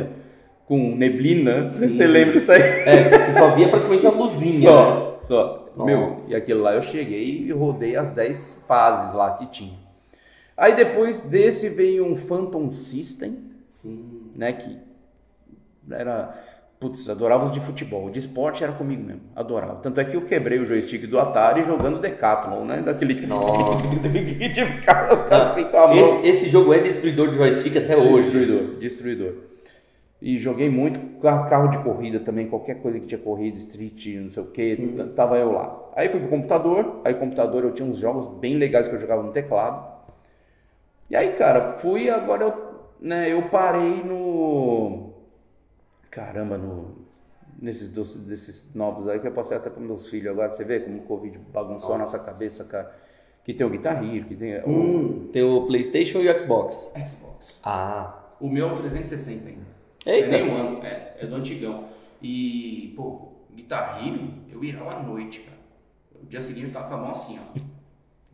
[0.65, 1.95] com neblina, Sim.
[1.95, 2.61] você lembra disso aí?
[2.61, 4.69] É, você só via praticamente a luzinha.
[4.69, 4.75] né?
[4.75, 5.67] Só, só.
[5.75, 5.85] Nossa.
[5.85, 9.77] Meu, e aquilo lá eu cheguei e rodei as 10 fases lá que tinha.
[10.57, 14.31] Aí depois desse veio um Phantom System, Sim.
[14.35, 14.79] né, que
[15.91, 16.33] era,
[16.79, 19.75] putz, adorava os de futebol, de esporte era comigo mesmo, adorava.
[19.81, 24.09] Tanto é que eu quebrei o joystick do Atari jogando Decathlon, né, daquele que Nossa.
[24.09, 25.97] de ficar assim com a mão.
[25.97, 28.23] Esse, esse jogo é destruidor de joystick até hoje.
[28.23, 29.33] Destruidor, destruidor.
[30.19, 34.41] E joguei muito carro, de corrida também, qualquer coisa que tinha corrida, street, não sei
[34.43, 35.09] o que, Uhum.
[35.09, 35.79] tava eu lá.
[35.95, 39.21] Aí fui pro computador, aí computador eu tinha uns jogos bem legais que eu jogava
[39.21, 39.95] no teclado.
[41.09, 42.53] E aí, cara, fui, agora eu,
[42.99, 45.06] né, eu parei no.
[46.11, 47.05] Caramba, no.
[47.59, 50.79] Nesses dos- desses novos aí que eu passei até para meus filhos agora, você vê
[50.81, 52.95] como o Covid bagunçou a nossa cabeça, cara.
[53.43, 56.91] Que tem o Guitar Hero, que tem o Hum, tem o PlayStation e o Xbox.
[57.07, 57.59] Xbox.
[57.63, 58.25] Ah.
[58.39, 59.65] O meu é o 360 ainda.
[60.05, 60.27] Eita.
[60.27, 61.85] É nem um ano, é, é do antigão.
[62.21, 65.57] E, pô, Guitar Hero, eu virava à noite, cara.
[66.21, 67.59] O dia seguinte eu tava com a mão assim, ó,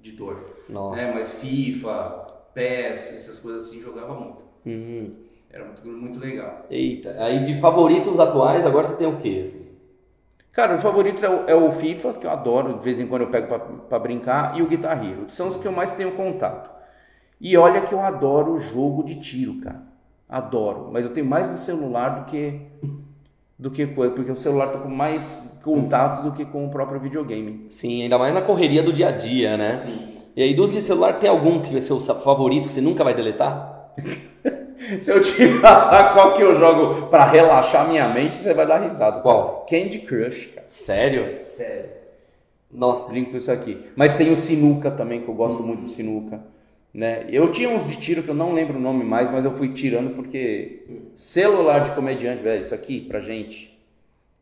[0.02, 0.58] de dor.
[0.68, 0.98] Nossa.
[0.98, 1.14] Né?
[1.14, 2.10] Mas FIFA,
[2.54, 4.44] PES, essas coisas assim, jogava muito.
[4.66, 5.16] Hum.
[5.54, 6.66] Era muito, muito legal.
[6.68, 7.16] Eita.
[7.20, 9.72] Aí de favoritos atuais, agora você tem o quê, assim?
[10.52, 13.22] Cara, os favoritos é o, é o FIFA, que eu adoro, de vez em quando
[13.22, 15.94] eu pego pra, pra brincar, e o Guitar Hero, que são os que eu mais
[15.96, 16.72] tenho contato.
[17.40, 19.84] E olha que eu adoro jogo de tiro, cara.
[20.28, 20.90] Adoro.
[20.92, 22.62] Mas eu tenho mais no celular do que
[23.58, 27.00] do que coisa, porque o celular tá com mais contato do que com o próprio
[27.00, 27.68] videogame.
[27.70, 29.76] Sim, ainda mais na correria do dia a dia, né?
[29.76, 30.18] Sim.
[30.36, 33.04] E aí, dos de celular, tem algum que vai ser o favorito que você nunca
[33.04, 33.94] vai deletar?
[35.02, 38.80] Se eu te falar qual que eu jogo pra relaxar minha mente, você vai dar
[38.80, 39.22] risada.
[39.22, 39.66] Qual?
[39.70, 40.68] Candy Crush, cara.
[40.68, 41.36] Sério?
[41.36, 41.90] Sério.
[42.72, 43.86] Nossa, Brinco com isso aqui.
[43.96, 46.42] Mas tem o sinuca também, que eu gosto muito de sinuca.
[46.94, 47.26] Né?
[47.30, 49.74] Eu tinha uns de tiro que eu não lembro o nome mais, mas eu fui
[49.74, 50.84] tirando porque
[51.16, 53.76] celular de comediante, velho, isso aqui pra gente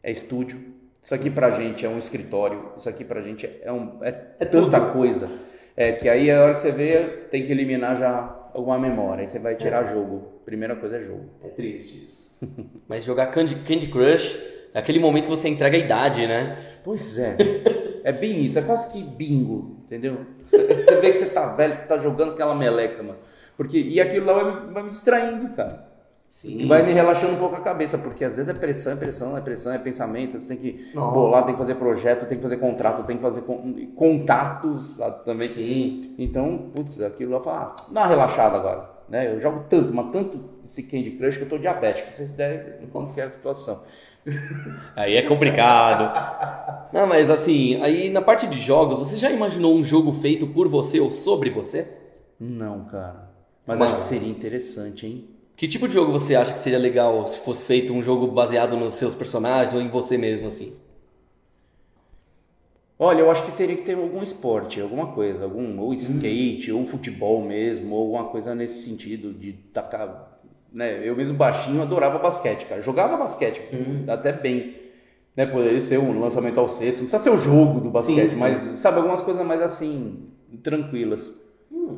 [0.04, 0.60] é estúdio,
[1.02, 4.46] isso aqui pra gente é um escritório, isso aqui pra gente é, um, é, É
[4.46, 4.92] tanta tudo.
[4.92, 5.30] coisa.
[5.78, 7.00] É que aí a hora que você vê,
[7.32, 9.24] tem que eliminar já alguma memória.
[9.24, 10.42] Aí você vai tirar jogo.
[10.46, 11.26] Primeira coisa é jogo.
[11.44, 12.40] é triste isso.
[12.88, 14.40] Mas jogar Candy, Candy Crush
[14.74, 16.58] é aquele momento que você entrega a idade, né?
[16.84, 17.36] Pois é.
[18.04, 20.26] É bem isso, é quase que bingo, entendeu?
[20.40, 23.20] Você vê que você tá velho, que tá jogando aquela meleca, mano.
[23.56, 25.91] Porque, e aquilo lá vai me, vai me distraindo, cara.
[26.32, 26.62] Sim.
[26.62, 29.38] E vai me relaxando um pouco a cabeça, porque às vezes é pressão, é pressão,
[29.38, 31.14] é pressão, é pensamento, você tem que Nossa.
[31.14, 35.50] bolar, tem que fazer projeto, tem que fazer contrato, tem que fazer con- contatos também.
[35.50, 36.16] Sim.
[36.18, 38.90] Então, putz, aquilo lá fala, ah, dá uma relaxada agora.
[39.10, 39.30] Né?
[39.30, 42.08] Eu jogo tanto, mas tanto esse Candy Crush que eu tô diabético.
[42.08, 43.84] Não sei se deve como que é a situação.
[44.96, 46.94] Aí é complicado.
[46.94, 50.70] Não, mas assim, aí na parte de jogos, você já imaginou um jogo feito por
[50.70, 51.88] você ou sobre você?
[52.40, 53.32] Não, cara.
[53.68, 53.92] Mas Mano.
[53.92, 55.28] acho que seria interessante, hein?
[55.62, 58.76] Que tipo de jogo você acha que seria legal se fosse feito um jogo baseado
[58.76, 60.74] nos seus personagens ou em você mesmo, assim?
[62.98, 66.84] Olha, eu acho que teria que ter algum esporte, alguma coisa, algum ou skate, ou
[66.88, 70.40] futebol mesmo, ou alguma coisa nesse sentido de tacar,
[70.74, 71.08] né?
[71.08, 72.82] Eu mesmo baixinho adorava basquete, cara.
[72.82, 73.62] Jogava basquete,
[74.08, 74.78] até bem.
[75.38, 78.40] Né, poderia ser um lançamento ao cesto, não precisa ser o jogo do basquete, sim.
[78.40, 80.26] mas sabe algumas coisas mais assim
[80.64, 81.32] tranquilas.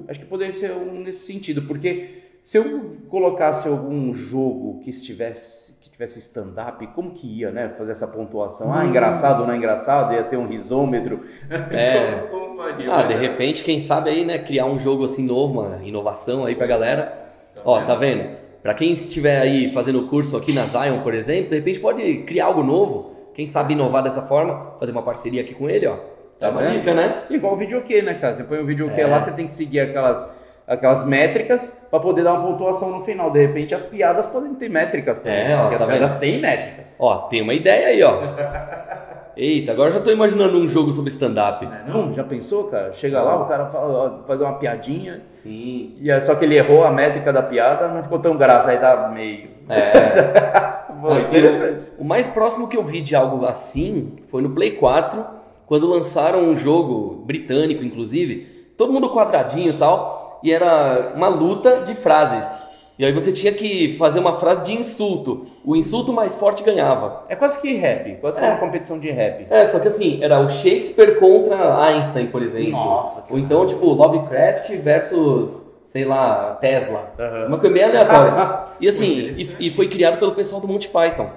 [0.10, 5.63] Acho que poderia ser um nesse sentido, porque se eu colocasse algum jogo que estivesse
[5.82, 8.73] que tivesse stand-up, como que ia, né, fazer essa pontuação?
[8.73, 10.13] Ah, engraçado ou não é engraçado?
[10.13, 11.21] Ia ter um risômetro.
[11.71, 12.25] É.
[12.29, 12.93] como, como faria?
[12.93, 16.56] Ah, de repente, quem sabe aí, né, criar um jogo assim novo, uma inovação aí
[16.56, 17.21] pra galera.
[17.63, 18.36] Ó, tá vendo?
[18.62, 22.45] Pra quem estiver aí fazendo curso aqui na Zion, por exemplo, de repente pode criar
[22.45, 23.12] algo novo.
[23.34, 25.97] Quem sabe inovar dessa forma, fazer uma parceria aqui com ele, ó.
[26.39, 26.73] Tá uma vendo?
[26.79, 27.23] dica, né?
[27.29, 28.36] Igual o videokê, né, cara?
[28.36, 29.08] Você põe o videokê É.
[29.08, 30.34] lá, você tem que seguir aquelas
[30.67, 33.32] aquelas métricas pra poder dar uma pontuação no final.
[33.32, 35.52] De repente, as piadas podem ter métricas também.
[35.52, 36.95] É, ó, tá as piadas têm métricas.
[36.99, 38.19] Ó, tem uma ideia aí, ó.
[39.36, 41.67] Eita, agora eu já tô imaginando um jogo sobre stand-up.
[41.88, 42.93] Não, já pensou, cara?
[42.93, 45.95] Chega lá, o cara fala, ó, faz uma piadinha, Sim.
[45.99, 48.78] e é só que ele errou a métrica da piada, não ficou tão graça, aí
[48.78, 49.49] dá meio.
[49.67, 50.84] É.
[51.28, 51.88] Interessante.
[51.97, 55.26] o mais próximo que eu vi de algo assim foi no Play 4,
[55.65, 61.82] quando lançaram um jogo britânico, inclusive, todo mundo quadradinho e tal, e era uma luta
[61.86, 62.62] de frases.
[62.99, 65.45] E aí você tinha que fazer uma frase de insulto.
[65.65, 67.23] O insulto mais forte ganhava.
[67.27, 68.49] É quase que rap, quase que É.
[68.49, 69.47] uma competição de rap.
[69.49, 72.71] É, só que assim, era o Shakespeare contra Einstein, por exemplo.
[72.73, 77.12] Nossa, Ou então, tipo, Lovecraft versus, sei lá, Tesla.
[77.19, 77.47] Aham.
[77.47, 78.60] Uma coisa bem aleatória.
[78.79, 81.29] E assim, e, e foi criado pelo pessoal do Monty Python.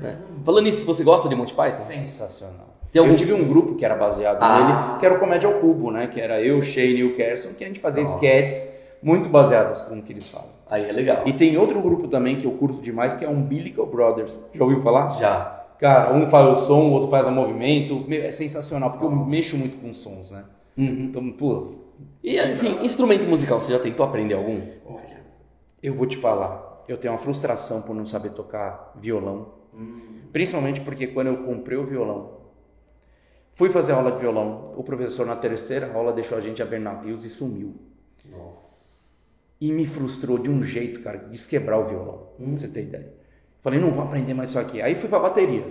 [0.00, 0.18] né?
[0.44, 2.67] Falando nisso, se você gosta de Monty Python, Sensacional.
[2.92, 4.58] Tem algum- Eu tive um grupo que era baseado Ah.
[4.88, 6.06] nele, que era o Comédia ao Cubo, né?
[6.06, 9.98] Que era eu, Shane e o Kerson, que a gente fazia sketches muito baseadas com
[9.98, 10.56] o que eles fazem.
[10.70, 11.22] aí é legal.
[11.26, 14.42] E tem outro grupo também que eu curto demais, que é o Umbilical Brothers.
[14.54, 15.10] Já ouviu falar?
[15.12, 15.64] Já.
[15.78, 18.04] Cara, um faz o som, o outro faz o movimento.
[18.12, 20.44] É sensacional, porque eu mexo muito com sons, né?
[20.76, 21.68] Então, pô,
[22.22, 24.60] E assim, instrumento musical, você já tentou aprender algum?
[24.86, 25.22] olha,
[25.82, 26.84] eu vou te falar.
[26.86, 29.48] Eu tenho uma frustração por não saber tocar violão.
[30.32, 32.37] Principalmente porque quando eu comprei o violão,
[33.58, 36.78] fui fazer aula de violão, o professor na terceira aula deixou a gente a ver
[36.78, 37.74] navios e sumiu.
[38.30, 38.78] Nossa.
[39.60, 42.28] E me frustrou de um jeito, cara, de quebrar o violão.
[42.36, 43.12] Pra você ter ideia.
[43.60, 44.80] Falei, não vou aprender mais isso aqui.
[44.80, 45.64] Aí fui pra bateria.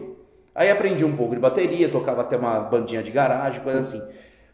[0.53, 4.01] Aí aprendi um pouco de bateria, tocava até uma bandinha de garagem, coisa assim.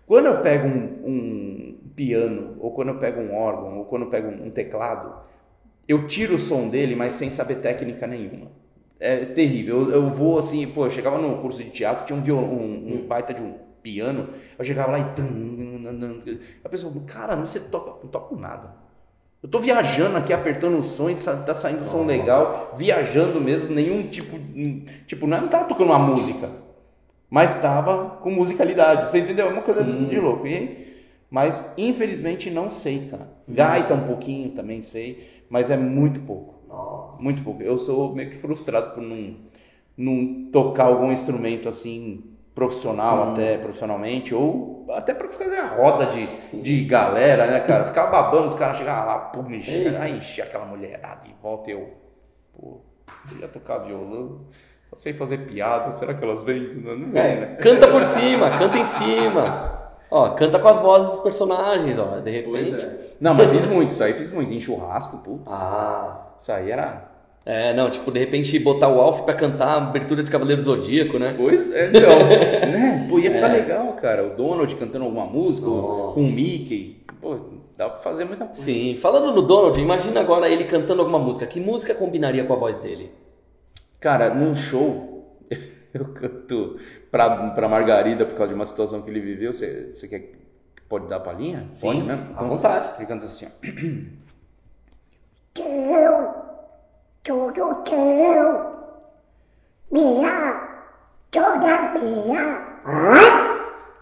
[0.05, 4.09] Quando eu pego um, um piano, ou quando eu pego um órgão, ou quando eu
[4.09, 5.11] pego um teclado,
[5.87, 8.51] eu tiro o som dele, mas sem saber técnica nenhuma.
[8.99, 9.89] É terrível.
[9.89, 12.93] Eu, eu vou assim, pô, eu chegava no curso de teatro, tinha um, viol, um,
[12.93, 16.39] um baita de um piano, eu chegava lá e.
[16.63, 18.83] A pessoa, cara, não você toca, não toco nada.
[19.43, 21.13] Eu tô viajando aqui, apertando o som
[21.45, 24.39] tá saindo som legal, viajando mesmo, nenhum tipo.
[25.05, 26.49] Tipo, não, não tava tocando uma música,
[27.29, 29.11] mas tava com musicalidade.
[29.11, 29.47] Você entendeu?
[29.47, 30.05] É uma coisa Sim.
[30.05, 30.47] de louco.
[30.47, 30.93] E,
[31.29, 33.27] mas infelizmente não sei, cara.
[33.45, 36.52] Gaita um pouquinho também sei, mas é muito pouco.
[36.73, 37.21] Nossa.
[37.21, 37.61] Muito pouco.
[37.61, 39.35] Eu sou meio que frustrado por não,
[39.95, 42.23] não tocar algum instrumento assim
[42.55, 47.85] profissional até profissionalmente ou até para fazer a roda de, de galera, né, cara?
[47.85, 51.71] Ficar babando, os caras chegavam lá, pô, me encher, aí encher aquela mulherada e volta
[51.71, 51.93] eu,
[52.53, 52.81] pô,
[53.31, 54.41] eu ia tocar violão,
[54.89, 56.75] só sei fazer piada, será que elas vêm?
[56.75, 57.57] Não, não vem, né?
[57.59, 59.81] Canta por cima, canta em cima.
[60.11, 62.75] Ó, canta com as vozes dos personagens, ó, de repente.
[62.75, 63.13] É.
[63.19, 65.51] Não, mas fiz muito, isso aí fiz muito, em churrasco, putz.
[65.51, 66.32] Ah.
[66.43, 67.09] Isso aí era
[67.45, 71.17] É, não, tipo, de repente botar o Alf pra cantar a abertura de Cavaleiro Zodíaco,
[71.17, 71.33] né?
[71.37, 72.19] Pois é, então,
[72.69, 73.07] né?
[73.09, 74.27] Pô, ia ficar legal, cara.
[74.27, 76.15] O Donald cantando alguma música, Nossa.
[76.15, 77.01] com o Mickey.
[77.21, 77.37] Pô,
[77.77, 78.61] dá pra fazer muita coisa.
[78.61, 81.47] Sim, falando no Donald, imagina agora ele cantando alguma música.
[81.47, 83.09] Que música combinaria com a voz dele?
[84.01, 85.37] Cara, num show,
[85.93, 86.77] eu canto
[87.09, 89.53] pra, pra Margarida por causa de uma situação que ele viveu.
[89.53, 90.29] Você, você quer
[90.89, 91.67] pode dar palhinha?
[91.71, 92.25] Sim, pode mesmo?
[92.35, 92.89] à vontade.
[92.97, 93.49] Ele canta assim, ó.
[95.53, 96.33] teu,
[97.23, 98.73] tudo teu,
[99.91, 100.67] minha,
[101.31, 102.61] toda minha,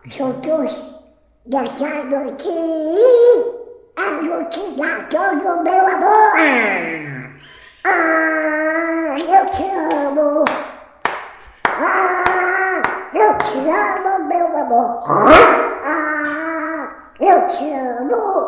[0.05, 0.77] juntos
[1.45, 2.49] dessa noite,
[3.97, 6.31] a noite dá todo meu amor.
[7.83, 9.63] Ah, eu te
[9.95, 10.45] amo.
[11.65, 12.81] Ah,
[13.13, 15.03] eu te amo, meu amor.
[15.83, 16.87] Ah,
[17.19, 18.40] eu te amo.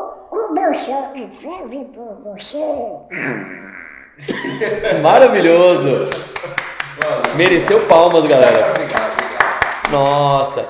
[0.54, 2.60] O meu sangue ferve por você.
[5.02, 6.08] Maravilhoso!
[7.36, 8.72] Mereceu palmas, galera.
[9.92, 10.70] Nossa!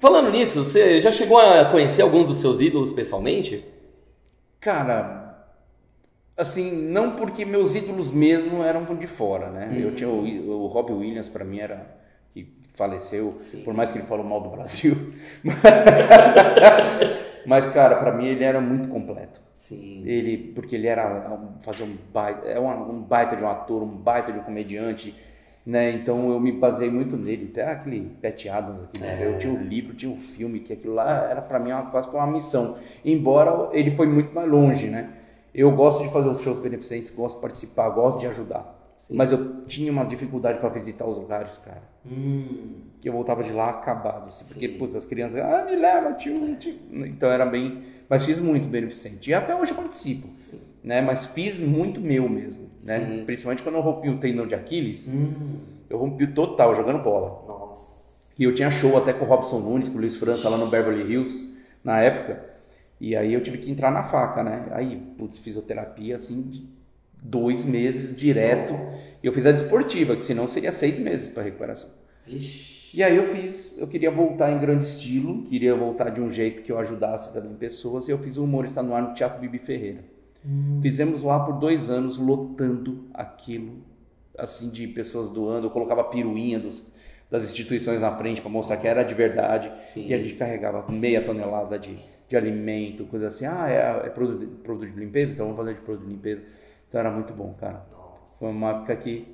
[0.00, 3.64] Falando nisso, você já chegou a conhecer alguns dos seus ídolos pessoalmente?
[4.60, 5.46] Cara,
[6.36, 9.78] assim, não porque meus ídolos mesmo eram de fora, né?
[9.80, 11.86] Eu tinha o, o Robbie Williams, pra mim, era
[12.34, 14.94] que faleceu, por mais que ele falou mal do Brasil.
[17.46, 19.40] Mas, cara, pra mim ele era muito completo.
[19.54, 20.02] Sim.
[20.04, 23.82] Ele, porque ele era um- fazer um baita, é um, um baita de um ator,
[23.82, 25.14] um baita de um comediante,
[25.64, 25.90] né?
[25.92, 27.48] Então eu me basei muito nele.
[27.52, 29.18] Até aquele Pat Adams aqui, né?
[29.22, 32.08] Eu tinha o livro, tinha o filme, que aquilo lá era pra mim uma, quase
[32.10, 32.76] que uma missão.
[33.04, 35.08] Embora ele foi muito mais longe, né?
[35.54, 38.75] Eu gosto de fazer os shows beneficentes, gosto de participar, gosto de ajudar.
[39.10, 41.82] Mas eu tinha uma dificuldade para visitar os lugares, cara.
[42.04, 46.12] Hum, Que eu voltava de lá acabado, assim, porque putz, as crianças, ah, me leva,
[46.14, 46.74] tio, tio.
[46.92, 49.30] Então era bem, mas fiz muito beneficente.
[49.30, 50.28] E até hoje eu participo,
[50.82, 51.00] né?
[51.00, 52.98] Mas fiz muito meu mesmo, né?
[53.00, 53.24] Sim.
[53.24, 55.58] Principalmente quando eu rompi o tendão de Aquiles, hum,
[55.90, 57.44] eu rompi o total jogando bola.
[57.46, 58.06] nossa.
[58.38, 60.66] E eu tinha show até com o Robson Nunes, com o Luiz França lá no
[60.66, 62.44] Beverly Hills, na época.
[63.00, 64.66] E aí eu tive que entrar na faca, né?
[64.72, 66.68] Aí, putz, fisioterapia, assim,
[67.22, 68.74] dois meses direto.
[69.22, 71.90] Eu fiz a desportiva, que senão seria seis meses para recuperação.
[72.26, 72.76] Vixe.
[72.94, 76.62] E aí eu fiz, eu queria voltar em grande estilo, queria voltar de um jeito
[76.62, 79.40] que eu ajudasse também pessoas, e eu fiz o Humor Está no Ar no Teatro
[79.40, 80.04] Bibi Ferreira.
[80.80, 83.78] Fizemos lá por dois anos, lotando aquilo,
[84.38, 85.66] assim, de pessoas doando.
[85.66, 86.86] Eu colocava piruinha dos,
[87.28, 89.70] das instituições na frente para mostrar que era de verdade.
[89.82, 90.06] Sim.
[90.08, 91.96] E a gente carregava meia tonelada de,
[92.28, 93.44] de alimento, coisa assim.
[93.44, 95.32] Ah, é, é produto, de- produto de limpeza?
[95.32, 96.44] Então vamos fazer de produto de limpeza.
[96.88, 97.84] Então era muito bom, cara.
[98.38, 99.26] Foi uma época que,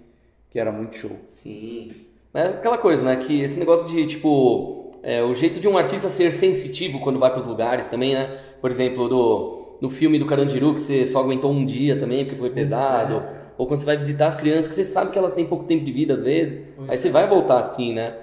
[0.51, 1.17] que era muito show.
[1.27, 1.93] Sim.
[2.33, 3.17] Mas aquela coisa, né?
[3.17, 7.31] Que esse negócio de, tipo, é, o jeito de um artista ser sensitivo quando vai
[7.31, 8.41] pros lugares também, né?
[8.61, 12.39] Por exemplo, do, no filme do Carandiru, que você só aguentou um dia também, porque
[12.39, 13.23] foi pesado.
[13.59, 15.85] Ou quando você vai visitar as crianças, que você sabe que elas têm pouco tempo
[15.85, 16.65] de vida às vezes.
[16.89, 18.15] Aí você vai voltar assim, né?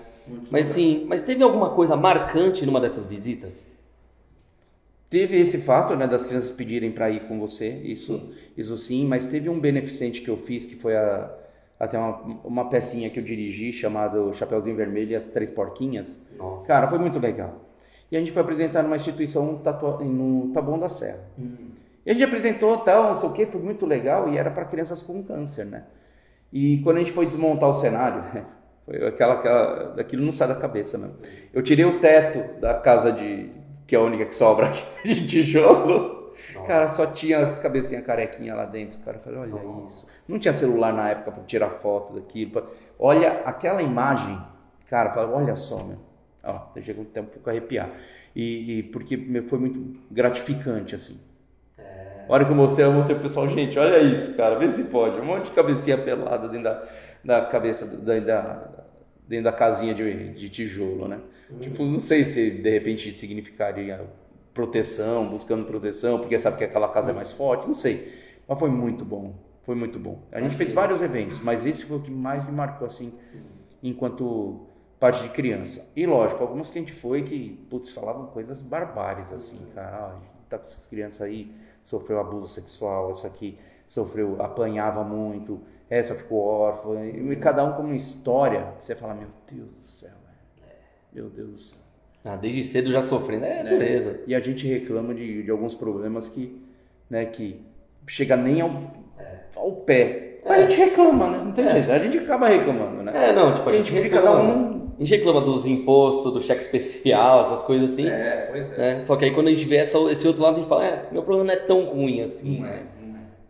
[0.51, 3.67] Mas sim, mas teve alguma coisa marcante numa dessas visitas?
[5.09, 9.25] Teve esse fato, né, das crianças pedirem para ir com você, isso, isso sim, mas
[9.25, 11.31] teve um beneficente que eu fiz, que foi a,
[11.79, 16.23] até uma, uma pecinha que eu dirigi, chamado Chapeuzinho Vermelho e as Três Porquinhas.
[16.37, 16.67] Nossa.
[16.67, 17.65] Cara, foi muito legal.
[18.11, 21.23] E a gente foi apresentar numa instituição tatua- no Taboão da Serra.
[22.05, 24.65] E a gente apresentou tal, não sei o que, foi muito legal e era para
[24.65, 25.83] crianças com câncer, né?
[26.53, 28.23] E quando a gente foi desmontar o cenário,
[28.85, 31.15] foi aquela, aquela daquilo não sai da cabeça mesmo.
[31.53, 33.49] Eu tirei o teto da casa de
[33.89, 36.19] que é a única que sobra aqui de tijolo
[36.65, 38.97] Cara, só tinha as cabecinhas carequinha lá dentro.
[38.99, 40.31] Cara, eu falei, olha isso.
[40.31, 42.51] Não tinha celular na época para tirar foto daquilo.
[42.51, 42.63] pra-
[42.97, 44.39] Olha aquela imagem,
[44.89, 45.97] cara, falei, olha só, meu.
[46.43, 47.89] Ó, chega até um pouco a arrepiar.
[48.35, 51.19] E, e porque meu, foi muito gratificante, assim.
[52.27, 54.85] A hora que eu mostrei, eu mostrei pro pessoal, gente, olha isso, cara, vê se
[54.85, 55.19] pode.
[55.19, 56.83] Um monte de cabecinha pelada dentro da,
[57.23, 58.83] da cabeça, da, da-
[59.29, 61.19] dentro da casinha de, de tijolo, né?
[61.61, 64.03] Tipo, não sei se de repente significaria
[64.55, 68.11] proteção, buscando proteção, porque sabe que aquela casa é mais forte, não sei.
[68.47, 70.23] Mas foi muito bom, foi muito bom.
[70.31, 73.13] A gente fez vários eventos, mas esse foi o que mais me marcou, assim,
[73.83, 74.67] enquanto
[74.99, 75.87] parte de criança.
[75.95, 80.09] E lógico, alguns que a gente foi que, putz, falavam coisas barbárias, assim, cara, ó,
[80.09, 81.51] a gente tá com essas crianças aí,
[81.83, 87.81] sofreu abuso sexual, essa aqui sofreu, apanhava muito, essa ficou órfã, e cada um com
[87.83, 90.11] uma história, você fala, meu Deus do céu,
[90.61, 90.75] velho.
[91.11, 91.79] meu Deus do céu.
[92.25, 93.45] Ah, desde cedo já sofrendo.
[93.45, 94.21] É, beleza.
[94.27, 96.61] E a gente reclama de, de alguns problemas que,
[97.09, 97.61] né, que
[98.07, 98.69] chega nem ao,
[99.55, 100.39] ao pé.
[100.45, 101.37] Mas a gente reclama, né?
[101.43, 103.29] Não tem jeito, a gente acaba reclamando, né?
[103.29, 104.27] É, não, tipo, a a gente gente reclama.
[104.27, 104.79] cada um.
[104.97, 108.07] A gente reclama dos impostos, do cheque especial, essas coisas assim.
[108.09, 108.99] É, pois né?
[108.99, 111.05] Só que aí quando a gente vê essa- esse outro lado, a gente fala, é,
[111.11, 112.59] meu problema não é tão ruim assim.
[112.59, 112.83] né?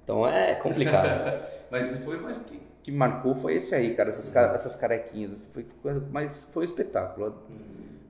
[0.04, 1.49] Então é complicado.
[1.71, 5.32] Mas foi mais que, que marcou foi esse aí, cara, essas, essas carequinhas.
[5.53, 7.34] Foi coisa, mas foi um espetáculo.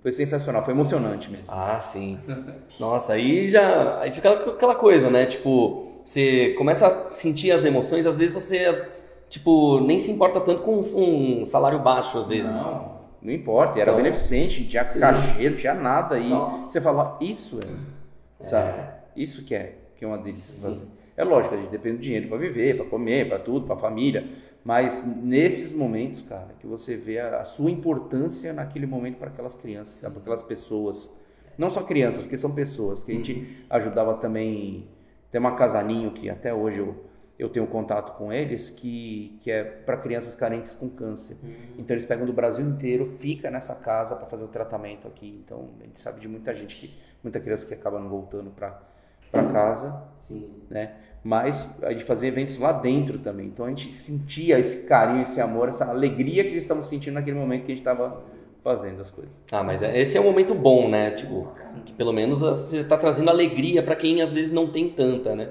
[0.01, 1.45] Foi sensacional, foi emocionante mesmo.
[1.49, 2.17] ah, sim.
[2.79, 3.99] Nossa, aí já.
[3.99, 5.25] Aí fica aquela coisa, né?
[5.25, 8.87] Tipo, você começa a sentir as emoções, às vezes você,
[9.27, 12.51] tipo, nem se importa tanto com um salário baixo, às vezes.
[12.51, 14.99] Não, não importa, era Então, beneficente, não tinha sim.
[15.01, 16.17] cachê, não tinha nada.
[16.17, 16.71] E Nossa.
[16.71, 18.81] você fala, isso é, sabe?
[19.17, 20.85] Isso que é, que é uma delícia fazer.
[21.19, 24.25] É lógico, a gente depende do dinheiro para viver, para comer, para tudo, para família.
[24.63, 29.53] Mas nesses momentos, cara, que você vê a, a sua importância naquele momento para aquelas
[29.53, 31.13] crianças, para aquelas pessoas.
[31.57, 33.01] Não só crianças, porque são pessoas.
[33.01, 34.87] Que a gente ajudava também.
[35.29, 36.95] Tem uma casaninho que até hoje eu,
[37.37, 41.35] eu tenho contato com eles, que, que é para crianças carentes com câncer.
[41.77, 45.37] Então eles pegam do Brasil inteiro, fica nessa casa para fazer o tratamento aqui.
[45.45, 48.87] Então a gente sabe de muita gente que, muita criança que acaba não voltando para
[49.31, 50.49] casa, Sim.
[50.69, 50.91] né?
[51.23, 53.47] Mas a gente fazia eventos lá dentro também.
[53.47, 57.37] Então a gente sentia esse carinho, esse amor, essa alegria que eles estavam sentindo naquele
[57.37, 58.23] momento que a gente estava
[58.63, 59.31] fazendo as coisas.
[59.51, 61.11] Ah, mas é- esse é um momento bom, né?
[61.11, 61.49] Tipo,
[61.85, 65.49] que pelo menos você tá trazendo alegria pra quem às vezes não tem tanta, né?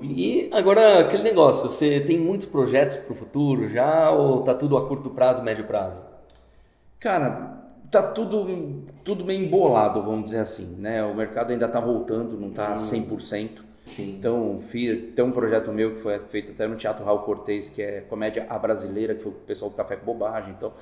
[0.00, 4.88] E agora, aquele negócio, você tem muitos projetos pro futuro já ou tá tudo a
[4.88, 6.02] curto prazo, médio prazo?
[6.98, 7.61] Cara,
[7.92, 11.04] tá tudo, tudo meio embolado, vamos dizer assim, né?
[11.04, 13.60] O mercado ainda tá voltando, não tá 100%.
[13.84, 14.16] Sim.
[14.18, 17.82] Então, fiz, tem um projeto meu que foi feito até no Teatro Raul Cortez, que
[17.82, 20.54] é comédia a brasileira, que foi o pessoal do Café com Bobagem.
[20.56, 20.72] Então,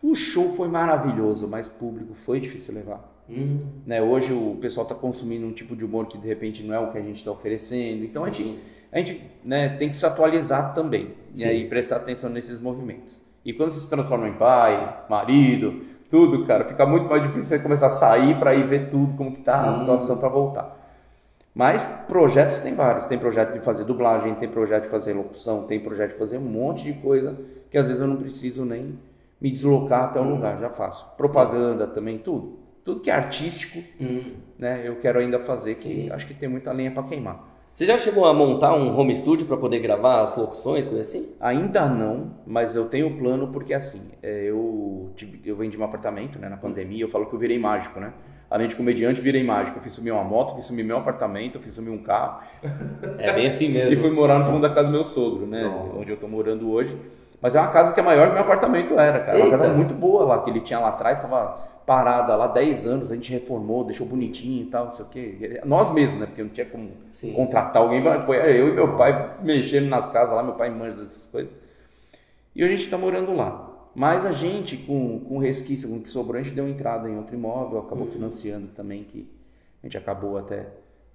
[0.00, 3.10] o show foi maravilhoso, mas público foi difícil levar.
[3.28, 4.00] Hum, Né?
[4.00, 6.92] Hoje o pessoal está consumindo um tipo de humor que de repente não é o
[6.92, 8.04] que a gente está oferecendo.
[8.04, 8.58] Então a gente,
[8.92, 11.44] a gente né, tem que se atualizar também Sim.
[11.44, 13.20] e aí prestar atenção nesses movimentos.
[13.44, 17.62] E quando você se transforma em pai, marido, tudo, cara, fica muito mais difícil você
[17.62, 19.80] começar a sair para ir ver tudo como que tá a Sim.
[19.80, 20.76] situação para voltar.
[21.54, 23.06] Mas projetos tem vários.
[23.06, 26.42] Tem projeto de fazer dublagem, tem projeto de fazer locução, tem projeto de fazer um
[26.42, 27.36] monte de coisa
[27.70, 28.98] que às vezes eu não preciso nem
[29.40, 30.30] me deslocar até o Uhum.
[30.36, 31.16] lugar, já faço.
[31.16, 32.58] Propaganda também, tudo.
[32.84, 34.32] Tudo que é artístico, hum.
[34.58, 34.82] né?
[34.84, 35.88] Eu quero ainda fazer, Sim.
[36.06, 37.44] que acho que tem muita lenha para queimar.
[37.72, 41.32] Você já chegou a montar um home studio pra poder gravar as locuções, coisa assim?
[41.40, 46.38] Ainda não, mas eu tenho plano porque assim, é, eu, tive- eu vendi um apartamento
[46.38, 48.12] né, na pandemia, eu falo que eu virei mágico, né?
[48.50, 49.78] Além de comediante, virei mágico.
[49.78, 52.40] Eu fiz sumir uma moto, fiz sumir meu apartamento, fiz sumir um carro
[53.16, 54.00] É bem assim e mesmo.
[54.02, 55.62] fui morar no fundo da casa do meu sogro, né?
[55.62, 55.96] Nossa.
[55.96, 56.96] Onde eu tô morando hoje.
[57.40, 59.38] Mas é uma casa que é maior que meu apartamento era, cara.
[59.38, 59.56] Uma Eita.
[59.58, 61.58] casa muito boa lá, que ele tinha lá atrás, tava
[61.90, 65.60] parada lá 10 anos, a gente reformou, deixou bonitinho e tal, não sei o quê.
[65.64, 66.26] Nós mesmos, né?
[66.26, 67.32] Porque não tinha como Sim.
[67.32, 71.02] contratar alguém, mas foi eu e meu pai mexendo nas casas lá, meu pai manja
[71.02, 71.52] dessas coisas.
[72.54, 73.88] E a gente está morando lá.
[73.92, 77.16] Mas a gente, com, com resquício, com o que sobrou, a gente deu entrada em
[77.16, 79.28] outro imóvel, acabou financiando também, que
[79.82, 80.68] a gente acabou até,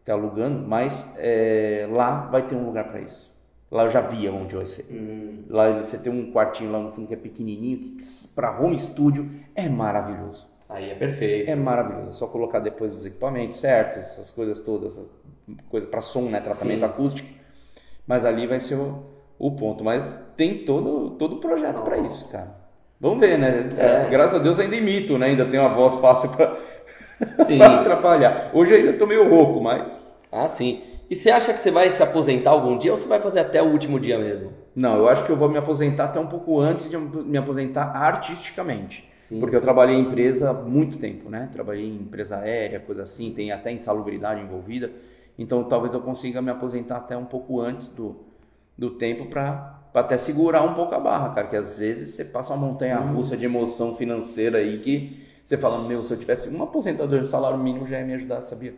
[0.03, 3.33] até alugando, mas é, lá vai ter um lugar para isso.
[3.71, 4.93] Lá eu já via onde vai ser.
[4.93, 8.03] Hum, Lá você tem um quartinho lá no fundo que é pequenininho, que
[8.35, 10.53] para home studio é maravilhoso.
[10.75, 11.49] Aí é perfeito.
[11.49, 12.09] É maravilhoso.
[12.09, 14.99] É só colocar depois os equipamentos certos, essas coisas todas,
[15.69, 16.85] coisa para som, né, tratamento Sim.
[16.85, 17.29] acústico.
[18.07, 19.03] Mas ali vai ser o,
[19.39, 19.83] o ponto.
[19.83, 20.03] Mas
[20.37, 22.47] tem todo todo o projeto para isso, cara.
[22.99, 23.69] Vamos ver, né?
[23.77, 24.09] É.
[24.09, 25.27] Graças a Deus ainda imito, né?
[25.27, 26.57] Ainda tenho uma voz fácil para
[27.79, 28.51] atrapalhar.
[28.53, 29.85] Hoje ainda tô meio rouco, mas
[30.31, 30.81] Ah, sim.
[31.09, 33.61] E você acha que você vai se aposentar algum dia ou você vai fazer até
[33.61, 34.51] o último dia mesmo?
[34.75, 37.95] Não, eu acho que eu vou me aposentar até um pouco antes de me aposentar
[37.95, 39.09] artisticamente.
[39.15, 39.39] Sim.
[39.39, 41.49] Porque eu trabalhei em empresa há muito tempo, né?
[41.53, 44.91] Trabalhei em empresa aérea, coisa assim, tem até insalubridade envolvida.
[45.39, 48.17] Então talvez eu consiga me aposentar até um pouco antes do,
[48.77, 51.47] do tempo para até segurar um pouco a barra, cara.
[51.47, 55.87] Que às vezes você passa uma montanha russa de emoção financeira aí que você fala,
[55.87, 58.73] meu, se eu tivesse um aposentador de salário mínimo já ia me ajudar, sabia?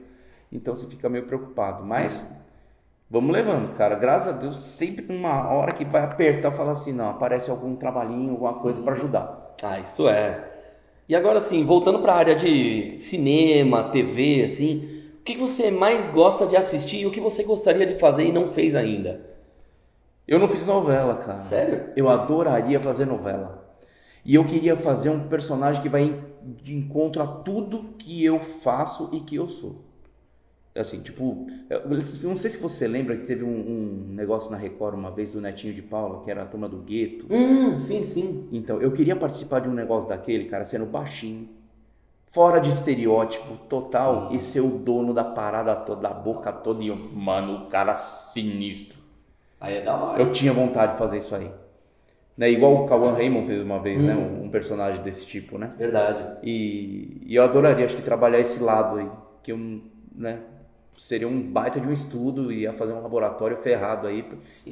[0.52, 1.84] Então você fica meio preocupado.
[1.84, 2.38] Mas
[3.10, 3.96] vamos levando, cara.
[3.96, 8.32] Graças a Deus, sempre numa hora que vai apertar, fala assim, não, aparece algum trabalhinho,
[8.32, 9.56] alguma coisa para ajudar.
[9.64, 10.44] Ah, isso é.
[11.10, 15.72] E agora assim, voltando para a área de cinema, TV, assim, o que que você
[15.72, 19.26] mais gosta de assistir e o que você gostaria de fazer e não fez ainda?
[20.28, 21.40] Eu não fiz novela, cara.
[21.40, 21.94] Sério?
[21.96, 23.66] Eu adoraria fazer novela.
[24.26, 29.10] E eu queria fazer um personagem que vai de encontro a tudo que eu faço
[29.14, 29.87] e que eu sou.
[30.78, 34.96] Assim, tipo, eu não sei se você lembra que teve um, um negócio na Record
[34.96, 37.26] uma vez do Netinho de Paula, que era a turma do gueto.
[37.30, 38.48] Hum, sim, sim.
[38.52, 41.50] Então, eu queria participar de um negócio daquele, cara, sendo baixinho,
[42.32, 46.84] fora de estereótipo total e ser o dono da parada toda, da boca toda.
[46.84, 48.98] E eu, mano, o cara sinistro.
[49.60, 50.22] Aí é da hora.
[50.22, 51.50] Eu tinha vontade de fazer isso aí.
[52.38, 52.52] Né?
[52.52, 54.16] Igual o Cauã Raymond fez uma vez, né?
[54.16, 55.74] Um, um personagem desse tipo, né?
[55.76, 56.38] Verdade.
[56.44, 59.10] E, e eu adoraria, acho que, trabalhar esse lado aí.
[59.42, 59.58] Que eu,
[60.16, 60.40] né?
[60.98, 64.24] Seria um baita de um estudo, ia fazer um laboratório ferrado aí,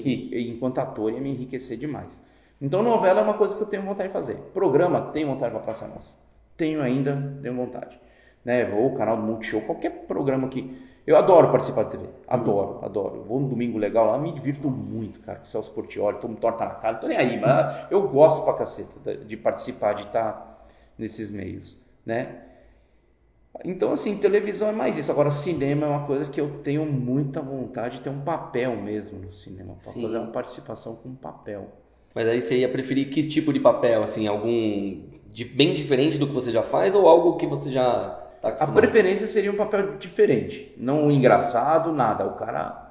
[0.02, 2.20] que enquanto ator ia me enriquecer demais.
[2.60, 4.36] Então, novela é uma coisa que eu tenho vontade de fazer.
[4.54, 6.14] Programa, tenho vontade para Praça Nossa.
[6.58, 8.00] Tenho ainda, tenho vontade.
[8.44, 8.74] Né?
[8.74, 10.84] Ou o canal do Multishow, qualquer programa que.
[11.06, 12.06] Eu adoro participar de TV.
[12.28, 13.18] Adoro, adoro.
[13.18, 15.38] Eu vou no domingo legal lá, me divirto muito, cara.
[15.38, 18.44] Com o Celso Portioli, tomo torta na cara, não tô nem aí, mas eu gosto
[18.44, 20.66] pra caceta de- de participar, de estar
[20.98, 22.42] nesses meios, né?
[23.64, 25.12] Então, assim, televisão é mais isso.
[25.12, 29.20] Agora, cinema é uma coisa que eu tenho muita vontade de ter um papel mesmo
[29.20, 29.74] no cinema.
[29.76, 30.04] Pra Sim.
[30.04, 31.68] fazer uma participação com um papel.
[32.14, 36.28] Mas aí você ia preferir que tipo de papel, assim, algum de, bem diferente do
[36.28, 37.84] que você já faz ou algo que você já
[38.42, 38.76] tá A acostumado?
[38.76, 40.74] preferência seria um papel diferente.
[40.78, 42.26] Não engraçado, nada.
[42.26, 42.84] O cara.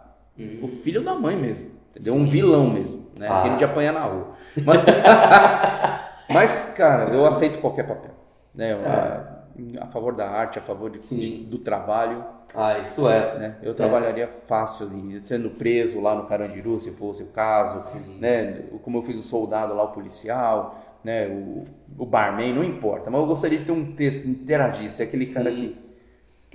[0.63, 1.71] O filho da mãe mesmo.
[1.91, 2.15] Entendeu?
[2.15, 3.07] Um vilão mesmo.
[3.17, 3.29] Né?
[3.29, 3.41] Ah.
[3.41, 4.35] Aquele de apanhar na rua.
[4.65, 4.81] Mas,
[6.33, 8.13] mas, cara, eu aceito qualquer papel.
[8.55, 8.73] Né?
[8.73, 9.34] Eu, a,
[9.81, 12.25] a favor da arte, a favor de- de- do trabalho.
[12.55, 13.39] Ah, isso é.
[13.39, 13.57] né?
[13.63, 18.63] Eu trabalharia fácil ali, sendo preso lá no Carandiru, se fosse o caso, né?
[18.83, 21.27] Como eu fiz o soldado lá, o policial, né?
[21.29, 21.65] O,
[21.99, 23.11] o barman, não importa.
[23.11, 25.57] Mas eu gostaria de ter um texto, interagir, ser aquele cara Sim.
[25.57, 25.85] que...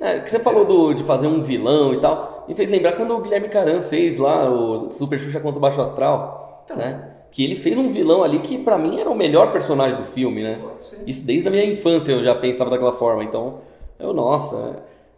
[0.01, 3.13] É, que você falou do, de fazer um vilão e tal, me fez lembrar quando
[3.15, 7.15] o Guilherme Caran fez lá o Super Xuxa contra o Baixo Astral, né?
[7.31, 10.41] Que ele fez um vilão ali que pra mim era o melhor personagem do filme,
[10.43, 10.59] né?
[11.05, 13.59] Isso desde a minha infância eu já pensava daquela forma, então,
[13.99, 14.75] eu, nossa, né?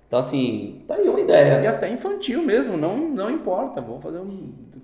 [0.08, 1.70] Então assim, tá aí uma E ideia.
[1.70, 3.80] até infantil mesmo, não, não importa.
[3.80, 4.28] Vou fazer uma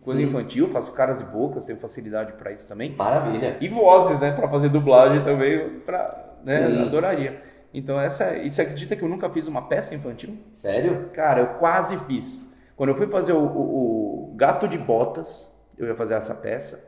[0.06, 0.26] coisa Sim.
[0.26, 2.96] infantil, faço caras e bocas, tenho facilidade pra isso também.
[2.96, 3.58] Maravilha.
[3.60, 4.32] E vozes, né?
[4.32, 6.68] Pra fazer dublagem também, pra, né?
[6.68, 6.82] Sim.
[6.84, 7.42] Adoraria.
[7.74, 10.38] Então, essa, e você acredita que eu nunca fiz uma peça infantil?
[10.54, 11.10] Sério?
[11.14, 12.56] Cara, eu quase fiz.
[12.78, 16.88] Quando eu fui fazer o, o- o Gato de Botas, eu ia fazer essa peça.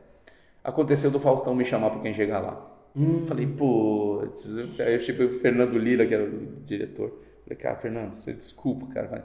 [0.62, 2.66] Aconteceu do Faustão me chamar pra quem chegar lá.
[2.96, 3.24] Hum.
[3.26, 4.46] Falei, putz.
[4.80, 7.12] Aí eu cheguei o Fernando Lira, que era o diretor.
[7.44, 9.08] Falei, cara, Fernando, você desculpa, cara.
[9.10, 9.22] mas-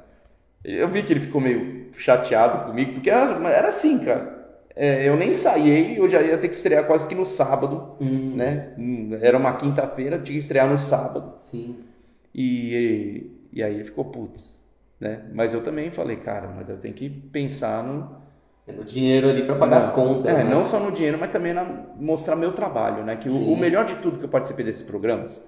[0.63, 4.33] Eu vi que ele ficou meio chateado comigo, porque era, era assim, cara.
[4.75, 8.35] É, eu nem ensaiei, eu já ia ter que estrear quase que no sábado, Hum.
[8.35, 8.73] né?
[9.21, 11.33] Era uma quinta-feira, tinha que estrear no sábado.
[11.39, 11.77] Sim.
[12.33, 14.61] E, e aí ele ficou putz,
[14.99, 15.23] né?
[15.33, 18.17] Mas eu também falei, cara, mas eu tenho que pensar no
[18.67, 20.49] É no dinheiro ali pra pagar as contas, é, né?
[20.49, 21.63] não só no dinheiro, mas também na
[21.97, 23.15] mostrar meu trabalho, né?
[23.15, 25.47] Que o, o melhor de tudo que eu participei desses programas,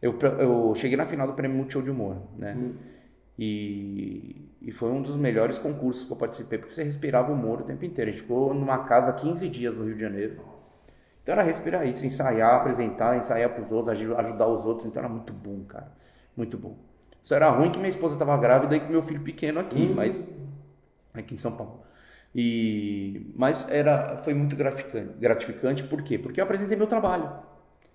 [0.00, 2.54] eu, eu cheguei na final do Prêmio Multishow de Humor, né?
[2.58, 2.74] Hum.
[3.38, 7.64] E, e foi um dos melhores concursos que eu participei, porque você respirava humor o
[7.64, 8.10] tempo inteiro.
[8.10, 10.36] A gente ficou numa casa 15 dias no Rio de Janeiro.
[11.22, 14.86] Então era respirar isso, ensaiar, apresentar, ensaiar para os outros, aju- ajudar os outros.
[14.86, 15.92] Então era muito bom, cara.
[16.36, 16.76] Muito bom.
[17.22, 20.22] Só era ruim que minha esposa estava grávida e com meu filho pequeno aqui, mas
[21.12, 21.83] aqui em São Paulo.
[22.34, 26.18] E mas era foi muito gratificante, gratificante por quê?
[26.18, 27.30] Porque eu apresentei meu trabalho.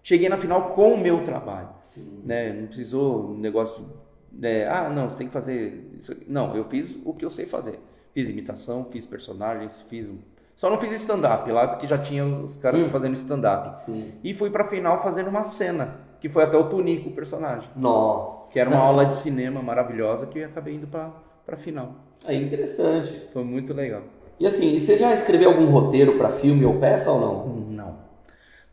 [0.02, 2.22] Cheguei na final com o meu trabalho, Sim.
[2.26, 2.54] né?
[2.54, 3.86] Não precisou um negócio,
[4.32, 4.66] né?
[4.68, 6.16] Ah, não, você tem que fazer isso.
[6.28, 7.80] Não, eu fiz o que eu sei fazer.
[8.14, 10.18] Fiz imitação, fiz personagens, fiz um-
[10.56, 13.78] só não fiz stand-up lá porque já tinha os, caras fazendo stand-up.
[13.80, 14.14] Sim.
[14.24, 18.52] E fui pra final fazendo uma cena, que foi até o Tunico, o personagem, Nossa.
[18.54, 21.12] que era uma aula de cinema maravilhosa que eu acabei indo pra,
[21.46, 21.96] pra final.
[22.26, 23.28] Aí, interessante.
[23.32, 24.04] Foi muito legal.
[24.40, 27.48] E assim, você já escreveu algum roteiro pra filme ou peça ou não?
[27.72, 27.98] Não.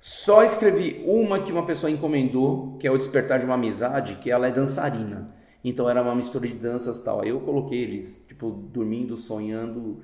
[0.01, 4.31] Só escrevi uma que uma pessoa encomendou, que é o Despertar de uma Amizade, que
[4.31, 5.35] ela é dançarina.
[5.64, 7.23] Então era uma mistura de danças e tal.
[7.23, 10.01] Aí eu coloquei eles, tipo, dormindo, sonhando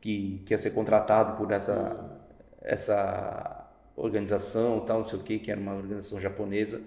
[0.00, 2.18] que, que ia ser contratado por essa,
[2.62, 6.80] essa organização tal, não sei o que, que era uma organização japonesa.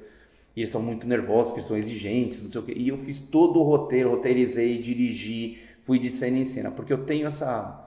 [0.55, 2.71] E eles estão muito nervosos, que são exigentes, não sei o que.
[2.71, 7.05] E eu fiz todo o roteiro, roteirizei, dirigi, fui de cena em cena, porque eu
[7.05, 7.84] tenho essa,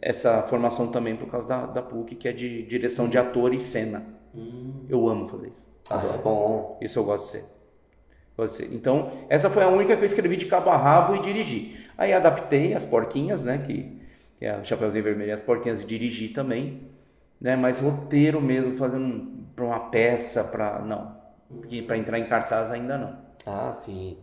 [0.00, 3.60] essa formação também por causa da, da PUC, que é de direção de ator e
[3.60, 4.04] cena.
[4.88, 5.68] Eu amo fazer isso.
[5.90, 6.78] Ah, é bom.
[6.80, 7.44] Isso eu gosto de ser.
[8.36, 8.74] Gosto de ser.
[8.74, 11.86] Então, essa foi a única que eu escrevi de cabo a rabo e dirigi.
[11.96, 13.58] Aí adaptei as porquinhas, né?
[13.66, 14.00] Que,
[14.38, 16.88] que é o Chapeuzinho Vermelho e as porquinhas e dirigi também.
[17.40, 17.56] Né?
[17.56, 21.16] Mas roteiro mesmo, fazendo para uma peça, para não.
[21.86, 23.18] Para entrar em cartaz ainda não.
[23.46, 24.18] Ah, sim.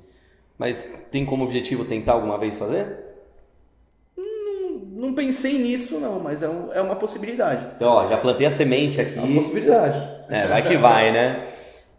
[0.57, 3.04] Mas tem como objetivo tentar alguma vez fazer?
[5.05, 7.65] Não pensei nisso não, mas é, um- é uma possibilidade.
[7.75, 9.17] Então, ó, já plantei a semente aqui.
[9.17, 9.97] É uma possibilidade.
[10.29, 11.47] É, vai que vai, né?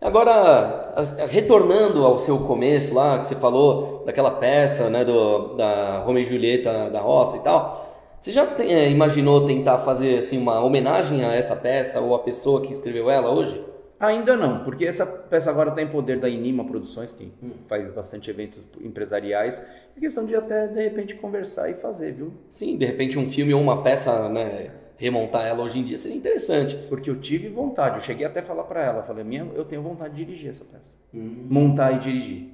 [0.01, 0.95] Agora,
[1.29, 6.29] retornando ao seu começo lá, que você falou daquela peça, né, do, da Romeo e
[6.29, 7.87] Julieta da roça e tal,
[8.21, 12.19] você já tem- é, imaginou tentar fazer, assim, uma homenagem a essa peça ou a
[12.19, 13.63] pessoa que escreveu ela hoje?
[13.99, 17.33] Ainda não, porque essa peça agora está em poder da Inima Produções, que
[17.67, 19.67] faz bastante eventos empresariais.
[19.97, 22.33] É questão de até, de repente, conversar e fazer, viu?
[22.51, 26.17] Sim, de repente um filme ou uma peça, né, remontar ela hoje em dia seria
[26.17, 26.77] interessante.
[26.89, 29.83] Porque eu tive vontade, eu cheguei até a falar para ela, falei, minha, eu tenho
[29.83, 30.97] vontade de dirigir essa peça.
[31.15, 32.49] Montar e dirigir.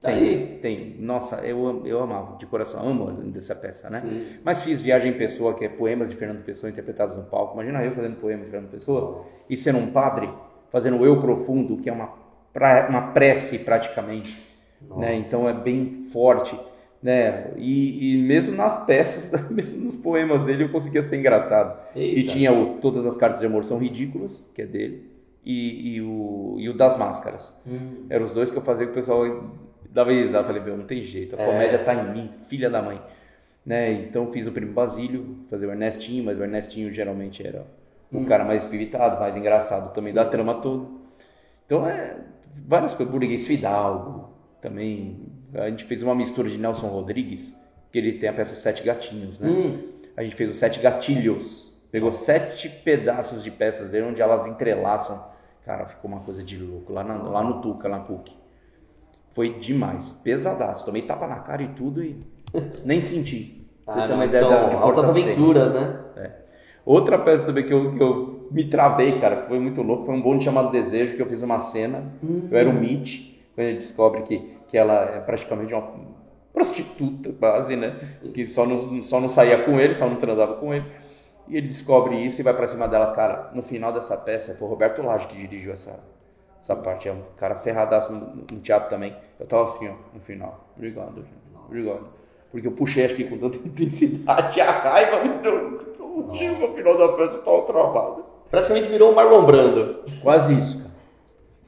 [0.00, 0.58] Tá Tem, aí.
[0.60, 0.96] tem.
[1.00, 3.98] Nossa, eu, eu amava, de coração, amo dessa peça, né?
[3.98, 4.26] Sim.
[4.44, 7.54] Mas fiz Viagem em Pessoa, que é poemas de Fernando Pessoa interpretados no palco.
[7.54, 10.28] Imagina eu fazendo poema de Fernando Pessoa e sendo um padre,
[10.70, 12.12] fazendo Eu Profundo, que é uma,
[12.52, 14.36] pra- uma prece praticamente.
[14.98, 15.14] Né?
[15.16, 16.54] Então é bem forte.
[17.06, 17.52] Né?
[17.56, 21.78] E, e mesmo nas peças, mesmo nos poemas dele, eu conseguia ser engraçado.
[21.94, 22.32] E Eita.
[22.32, 25.08] tinha o Todas as Cartas de Amor São Ridículas, que é dele,
[25.44, 27.62] e, e o, e o Das Máscaras.
[28.10, 29.22] Eram os dois que eu fazia que o pessoal
[29.88, 30.48] dava risada.
[30.48, 31.46] Falei, meu, não tem jeito, a É.
[31.46, 33.00] comédia tá em mim, filha da mãe.
[33.64, 33.92] Né?
[33.92, 37.64] Então fiz o Primo Basílio, fazer o Ernestinho, mas o Ernestinho geralmente era
[38.10, 40.88] o cara mais espiritado, mais engraçado também da trama toda.
[41.66, 42.16] Então é
[42.66, 44.30] várias coisas, Burguês Fidalgo
[44.60, 45.20] também.
[45.56, 47.56] A gente fez uma mistura de Nelson Rodrigues,
[47.92, 49.48] que ele tem a peça Sete Gatinhos, né?
[49.48, 49.78] Hum.
[50.16, 51.66] A gente fez os Sete Gatilhos.
[51.90, 55.24] Pegou sete pedaços de peças dele, onde elas entrelaçam.
[55.64, 56.92] Cara, ficou uma coisa de louco.
[56.92, 58.32] Lá, na- lá no Tuca, na PUC.
[59.34, 60.20] Foi demais.
[60.24, 60.84] Pesadaço.
[60.84, 62.18] Tomei tapa na cara e tudo e
[62.84, 63.58] nem senti.
[63.86, 66.00] Você Ah, não, uma ideia da- altas aventuras, né?
[66.16, 66.30] É.
[66.84, 70.14] Outra peça também que eu, que eu me travei, cara, que foi muito louco, foi
[70.14, 72.04] um bonde chamado Desejo, que eu fiz uma cena.
[72.50, 75.92] Eu era o Mitch, quando ele descobre que, que ela é praticamente uma
[76.52, 78.10] prostituta, quase, né?
[78.34, 80.86] Que só não, só não saía com ele, só não transava com ele.
[81.48, 83.14] E ele descobre isso e vai pra cima dela.
[83.14, 86.00] Cara, no final dessa peça, foi o Roberto Lage que dirigiu essa,
[86.60, 87.08] essa parte.
[87.08, 89.14] É um cara ferradaço no, no teatro também.
[89.38, 90.68] Eu tava assim, ó, no final.
[90.76, 91.46] Obrigado, gente.
[91.66, 92.00] Obrigado.
[92.50, 95.76] Porque eu puxei, acho que com tanta intensidade, a raiva me deu.
[95.98, 96.34] No
[96.74, 98.24] final da peça eu tava travado.
[98.50, 100.02] Praticamente virou o Marlon Brando.
[100.22, 100.85] Quase isso?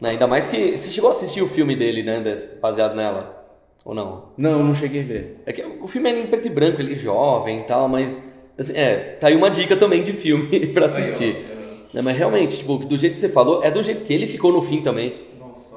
[0.01, 2.23] Ainda mais que você chegou a assistir o filme dele, né?
[2.61, 3.37] Baseado nela.
[3.85, 4.27] Ou não?
[4.37, 5.43] Não, não cheguei a ver.
[5.47, 8.21] É que o filme é em preto e branco, ele é jovem e tal, mas.
[8.57, 11.47] Assim, é, tá aí uma dica também de filme pra assistir.
[11.93, 14.53] Né, mas realmente, tipo, do jeito que você falou, é do jeito que ele ficou
[14.53, 15.29] no fim também.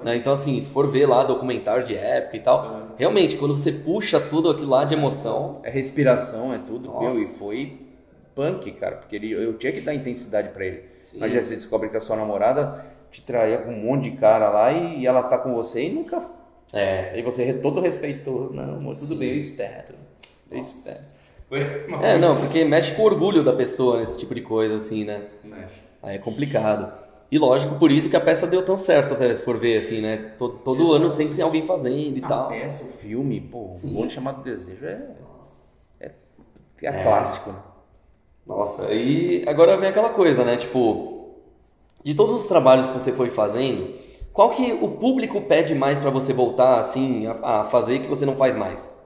[0.04, 0.18] Né?
[0.18, 4.20] Então, assim, se for ver lá documentário de época e tal, realmente, quando você puxa
[4.20, 6.90] tudo aquilo lá de emoção, É respiração, é tudo.
[6.90, 7.16] Nossa.
[7.16, 7.72] Meu, e foi
[8.36, 8.98] punk, cara.
[8.98, 10.84] Porque ele, eu tinha que dar intensidade pra ele.
[10.98, 11.20] Sim.
[11.20, 14.72] Mas você descobre que a sua namorada te traía com um monte de cara lá
[14.72, 16.22] e, e ela tá com você e nunca.
[16.74, 17.12] é.
[17.14, 18.52] Aí você re- todo respeitou.
[18.54, 19.96] Não, amor, tudo bem, eu espero.
[20.50, 20.98] Eu espero.
[22.02, 25.24] É, não, porque mexe com o orgulho da pessoa nesse tipo de coisa, assim, né?
[25.44, 25.74] Mexe.
[26.02, 26.92] Aí é complicado.
[27.30, 30.02] E lógico, por isso que a peça deu tão certo, até se for ver, assim,
[30.02, 30.34] né?
[30.38, 32.48] Todo, todo ano sempre tem alguém fazendo e A tal.
[32.50, 33.90] peça, o filme, pô, Sim.
[33.90, 35.08] um monte chamado Desejo é.
[36.02, 36.12] É,
[36.84, 37.60] é clássico, né?
[38.46, 40.58] Nossa, e agora vem aquela coisa, né?
[40.58, 41.11] Tipo,
[42.04, 43.94] de todos os trabalhos que você foi fazendo,
[44.34, 48.26] qual que o público pede mais pra você voltar, assim, a, a fazer que você
[48.26, 49.00] não faz mais?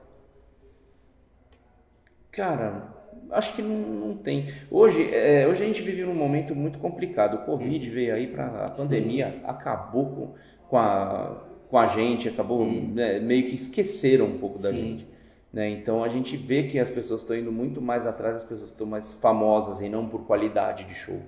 [2.30, 2.94] Cara,
[3.30, 4.48] acho que não, não tem.
[4.70, 7.34] Hoje, é, hoje a gente vive num momento muito complicado.
[7.34, 10.34] O Covid veio aí para a pandemia, acabou com,
[10.68, 14.80] com, a, com a gente, acabou né, meio que esqueceram um pouco da Sim.
[14.80, 15.06] gente.
[15.52, 15.70] Né?
[15.70, 18.86] Então a gente vê que as pessoas estão indo muito mais atrás, as pessoas estão
[18.86, 21.20] mais famosas e não por qualidade de show.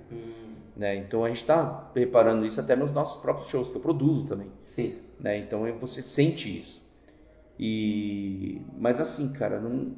[0.79, 0.95] Né?
[0.95, 4.47] Então a gente está reparando isso até nos nossos próprios shows, que eu produzo também
[4.65, 4.95] Sim.
[5.19, 5.37] né?
[5.37, 6.81] Então é- você sente isso.
[7.59, 9.91] E mas assim, cara, não,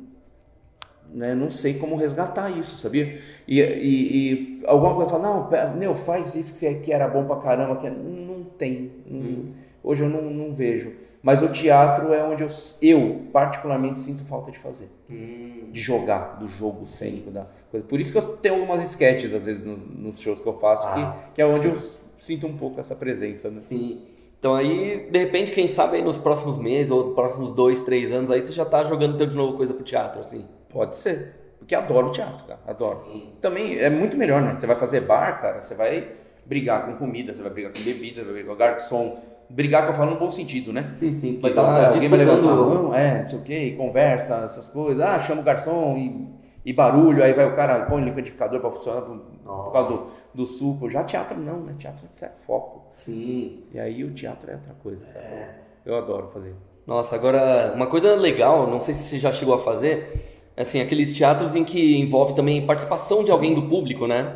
[1.13, 3.21] né, não sei como resgatar isso, sabia?
[3.47, 7.25] E, e, e alguma coisa fala, não, meu, faz isso que você que era bom
[7.25, 8.91] pra caramba, que é-" não tem.
[9.05, 10.93] não- Hoje eu não, não vejo.
[11.23, 12.49] Mas o teatro é onde eu,
[12.81, 17.85] eu particularmente sinto falta de fazer, de jogar, do jogo cênico da coisa.
[17.85, 20.87] Por isso que eu tenho algumas sketches às vezes no- nos shows que eu faço,
[20.87, 21.15] Ah.
[21.29, 21.75] que, que é onde eu
[22.17, 23.57] sinto um pouco essa presença, né?
[23.59, 24.01] Sim.
[24.39, 28.31] Então aí, de repente, quem sabe aí nos próximos meses ou próximos dois, três anos,
[28.31, 30.43] aí você já tá jogando então de novo coisa pro teatro, assim.
[30.69, 31.35] Pode ser.
[31.59, 32.59] Porque adoro teatro, cara.
[32.65, 33.05] Adoro.
[33.39, 34.55] Também é muito melhor, né?
[34.59, 36.07] Você vai fazer bar, cara, você vai
[36.43, 39.19] brigar com comida, você vai brigar com bebida, você vai brigar com garçom.
[39.53, 40.89] Brigar que eu falo no bom sentido, né?
[40.93, 41.39] Sim, sim.
[41.41, 44.43] Vai dar tá alguém vai levantar a mão, é, não sei o que, e conversa,
[44.45, 45.01] essas coisas.
[45.03, 48.71] Ah, chama o garçom e, e barulho, aí vai o cara, põe o liquidificador pra
[48.71, 50.89] funcionar por, por causa do, do suco.
[50.89, 51.73] Já teatro não, né?
[51.77, 52.85] Teatro é foco.
[52.89, 53.63] Sim.
[53.73, 55.05] E aí o teatro é outra coisa.
[55.13, 55.61] cara.
[55.85, 56.55] Eu adoro fazer.
[56.85, 61.13] Nossa, agora, uma coisa legal, não sei se você já chegou a fazer, assim, aqueles
[61.13, 64.33] teatros em que envolve também participação de alguém do público, né?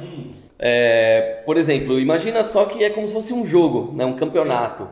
[0.57, 4.05] É, por exemplo, imagina só que é como se fosse um jogo, né?
[4.05, 4.87] Um campeonato.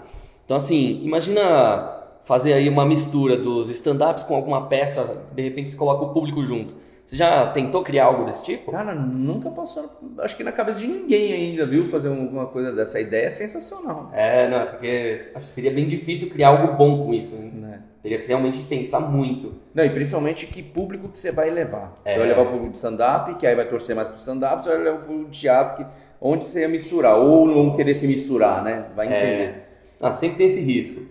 [0.46, 5.78] Então, assim, imagina fazer aí uma mistura dos stand-ups com alguma peça, de repente você
[5.78, 6.74] coloca o público junto.
[7.06, 8.72] Você já tentou criar algo desse tipo?
[8.72, 9.90] Cara, nunca passou,
[10.20, 11.90] acho que na cabeça de ninguém ainda, viu?
[11.90, 13.00] Fazer alguma coisa dessa.
[13.00, 14.10] Ideia é sensacional.
[14.14, 17.52] É, não, é porque acho que seria bem difícil criar algo bom com isso, né?
[17.54, 17.82] Né?
[18.02, 19.54] Teria que realmente pensar muito.
[19.74, 21.94] Não, e principalmente que público que você vai levar.
[22.06, 22.14] É.
[22.14, 24.70] Você vai levar o público de stand-up, que aí vai torcer mais pro stand-up, você
[24.70, 25.92] vai levar o público de teatro, que,
[26.22, 28.86] onde você ia misturar, ou não querer se misturar, né?
[28.96, 29.44] Vai entender.
[29.44, 29.73] É.
[30.04, 31.02] Ah, sempre tem esse risco.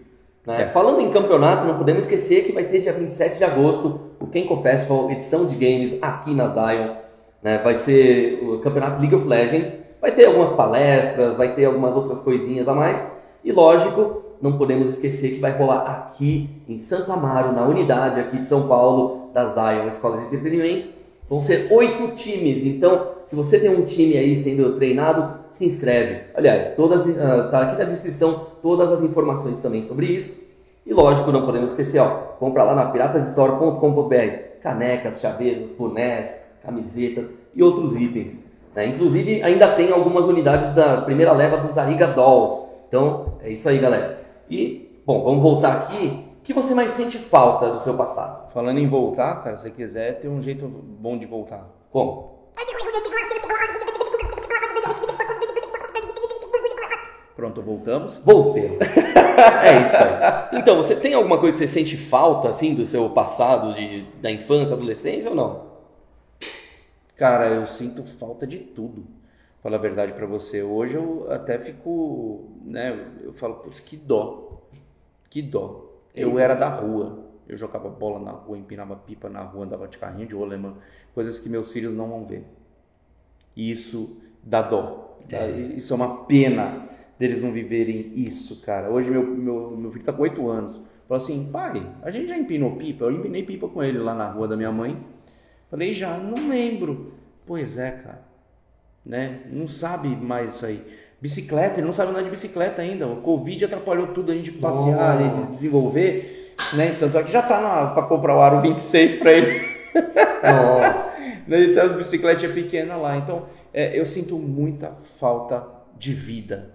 [0.47, 0.63] né?
[0.63, 0.65] É.
[0.67, 4.63] Falando em campeonato, não podemos esquecer que vai ter dia 27 de agosto o Kenko
[4.63, 6.95] Festival, edição de games aqui na Zion.
[7.43, 7.59] né?
[7.59, 9.77] Vai ser o campeonato League of Legends.
[10.01, 13.03] Vai ter algumas palestras, vai ter algumas outras coisinhas a mais.
[13.45, 18.39] E lógico, não podemos esquecer que vai rolar aqui em Santo Amaro, na unidade aqui
[18.39, 20.89] de São Paulo, da Zion Escola de Entretenimento.
[21.33, 26.25] Vão ser oito times, então se você tem um time aí sendo treinado, se inscreve.
[26.35, 30.43] Aliás, todas ah, tá aqui na descrição todas as informações também sobre isso.
[30.85, 32.09] E lógico, não podemos esquecer, ó,
[32.39, 34.15] compra lá na piratasstore.com.br
[34.63, 38.45] canecas, chaveiros, bonés, camisetas e outros itens.
[38.77, 38.89] né?
[38.89, 42.63] Inclusive, ainda tem algumas unidades da primeira leva dos Ariga Dolls.
[42.89, 44.23] Então, é isso aí, galera.
[44.51, 46.27] E, bom, vamos voltar aqui.
[46.41, 48.42] O que você mais sente falta do seu passado?
[48.53, 51.67] Falando em voltar, cara, se você quiser, tem um jeito bom de voltar.
[51.91, 52.51] Como?
[57.35, 58.17] Pronto, voltamos.
[58.17, 58.79] Voltei.
[59.65, 60.59] é isso aí.
[60.61, 64.31] Então, você tem alguma coisa que você sente falta, assim, do seu passado, de, da
[64.31, 65.73] infância, adolescência ou não?
[67.17, 69.05] Cara, eu sinto falta de tudo.
[69.63, 70.63] Falar a verdade pra você.
[70.63, 73.07] Hoje eu até fico, né?
[73.23, 74.61] Eu falo, putz, que dó.
[75.31, 75.87] Que dó.
[76.15, 77.22] Eu era da rua.
[77.49, 80.75] Eu jogava bola na rua, empinava pipa na rua, andava de carrinho de rolemã.
[81.15, 82.45] Coisas que meus filhos não vão ver.
[83.57, 85.17] E isso dá dó.
[85.29, 85.47] Tá?
[85.49, 86.89] Isso é uma pena
[87.19, 88.91] deles não viverem isso, cara.
[88.91, 90.81] Hoje meu, meu, meu filho tá com 8 anos.
[91.07, 93.05] Falou assim, pai, a gente já empinou pipa?
[93.05, 94.95] Eu empinei pipa com ele lá na rua da minha mãe.
[95.71, 97.13] Falei, já, não lembro.
[97.47, 98.23] Pois é, cara.
[99.05, 99.41] Né?
[99.51, 100.83] Não sabe mais isso aí.
[101.21, 103.07] Bicicleta, ele não sabe andar de bicicleta ainda.
[103.07, 105.49] O Covid atrapalhou tudo a gente passear Nossa.
[105.49, 106.42] e desenvolver.
[106.75, 106.97] Né?
[106.99, 109.77] Tanto é que já tá para comprar o Aro 26 para ele.
[110.43, 111.23] Nossa.
[111.49, 111.59] Né?
[111.59, 113.17] Ele tem as bicicletinhas pequenas lá.
[113.17, 115.67] Então, é, eu sinto muita falta
[115.99, 116.71] de vida.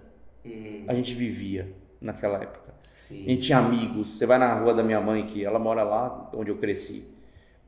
[0.86, 2.68] A gente vivia naquela época.
[2.68, 3.24] A Sim.
[3.24, 4.16] gente tinha amigos.
[4.16, 7.04] Você vai na rua da minha mãe, que ela mora lá onde eu cresci,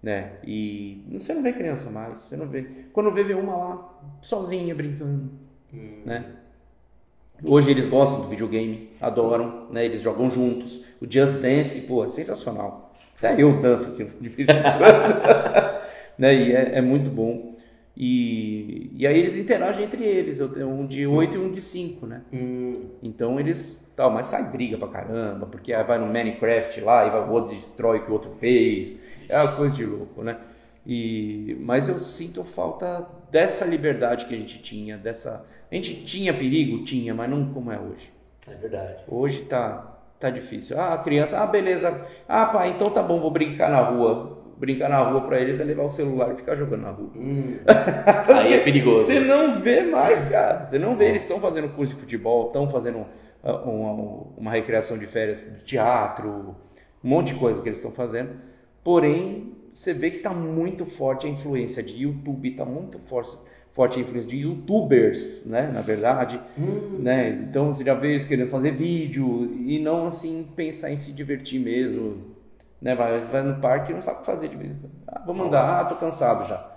[0.03, 0.33] né?
[0.45, 2.21] E você não vê criança mais.
[2.21, 2.66] Você não vê.
[2.93, 5.31] Quando vê, vê uma lá sozinha brincando,
[6.05, 6.25] né?
[7.45, 9.84] Hoje eles gostam do videogame, adoram, né?
[9.84, 10.84] Eles jogam juntos.
[11.01, 12.93] O Just Dance, pô, é sensacional.
[13.18, 15.80] Até eu danço aqui de vez em quando.
[16.18, 16.34] né?
[16.34, 17.57] E é, é muito bom.
[17.97, 20.38] E, e aí eles interagem entre eles.
[20.41, 22.22] Eu tenho um de 8 e um de 5, né?
[22.32, 23.91] Hum, Então eles.
[23.97, 27.55] Tal, mas sai briga pra caramba, porque vai no Minecraft lá e vai, o outro
[27.55, 29.03] destrói o que o outro fez.
[29.28, 30.38] É uma coisa de louco, né?
[30.86, 35.47] E, mas eu sinto falta dessa liberdade que a gente tinha, dessa.
[35.71, 36.85] A gente tinha perigo?
[36.85, 38.12] Tinha, mas não como é hoje.
[38.49, 39.05] é verdade.
[39.09, 40.79] Hoje tá, tá difícil.
[40.79, 42.07] Ah, a criança, ah, beleza.
[42.29, 44.39] Ah, pai, então tá bom, vou brincar na rua.
[44.59, 47.11] Brincar na rua pra eles é levar o celular e ficar jogando na rua.
[47.16, 47.59] Hum.
[48.37, 49.07] Aí é perigoso.
[49.07, 50.66] Você não vê mais, cara.
[50.68, 51.09] Você não vê.
[51.11, 53.07] Eles estão fazendo curso de futebol, estão fazendo
[53.43, 56.57] ah, uma, uma recreação de férias de teatro,
[57.03, 58.33] um monte de coisa que eles estão fazendo.
[58.85, 63.31] Porém, você vê que está muito forte a influência de YouTube, está muito forte,
[63.73, 65.71] forte influência de YouTubers, né?
[65.73, 66.41] Na verdade,
[66.99, 67.29] né?
[67.49, 71.61] Então você já vê eles querendo fazer vídeo e não assim pensar em se divertir
[71.61, 72.31] mesmo.
[72.81, 72.95] Né?
[72.95, 74.73] Vai, vai no parque e não sabe o que fazer de vez.
[75.07, 76.71] Ah, vamos andar, ah, tô cansado já.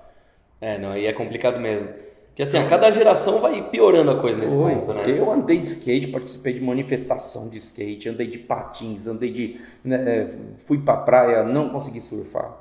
[0.60, 1.90] É, não, aí é complicado mesmo.
[2.28, 4.74] Porque assim, a cada geração vai piorando a coisa nesse Foi.
[4.74, 5.04] ponto, né?
[5.08, 9.62] Eu andei de skate, participei de manifestação de skate, andei de patins, andei de.
[9.84, 10.32] né,
[10.66, 12.60] fui pra praia, não consegui surfar.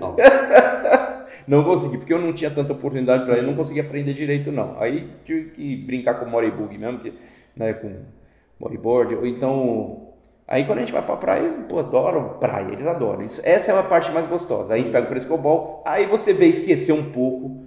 [0.00, 0.20] Nossa.
[1.46, 4.80] Não consegui, porque eu não tinha tanta oportunidade para ir, não consegui aprender direito, não.
[4.80, 7.12] Aí tive que brincar com o Moribug mesmo, que,
[7.56, 7.92] né, com,
[8.58, 10.08] bodyboard, ou então.
[10.46, 13.22] Aí quando a gente vai pra praia, eles, pô, adoram praia, eles adoram.
[13.24, 14.74] Isso- essa é a parte mais gostosa.
[14.74, 17.64] Aí pega o frescobol, aí você vê esquecer um pouco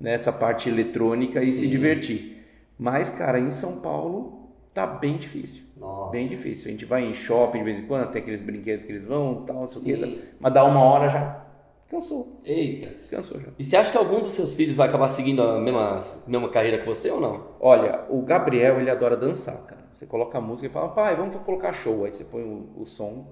[0.00, 1.68] nessa parte eletrônica e se Sim.
[1.70, 2.44] divertir.
[2.78, 5.64] Mas, cara, em São Paulo tá bem difícil.
[5.76, 6.12] Nossa.
[6.12, 6.68] Bem difícil.
[6.68, 9.44] A gente vai em shopping de vez em quando, tem aqueles brinquedos que eles vão,
[9.46, 10.18] tal, não sei o quê.
[10.38, 11.44] Mas dá uma hora já.
[11.90, 12.40] Cansou.
[12.44, 12.94] Eita.
[13.10, 13.48] Cansou já.
[13.58, 16.78] E você acha que algum dos seus filhos vai acabar seguindo a mesma, mesma carreira
[16.78, 17.48] que você ou não?
[17.58, 19.88] Olha, o Gabriel, ele adora dançar, cara.
[19.94, 22.04] Você coloca a música e fala, pai, vamos colocar show.
[22.04, 23.26] Aí você põe o, o som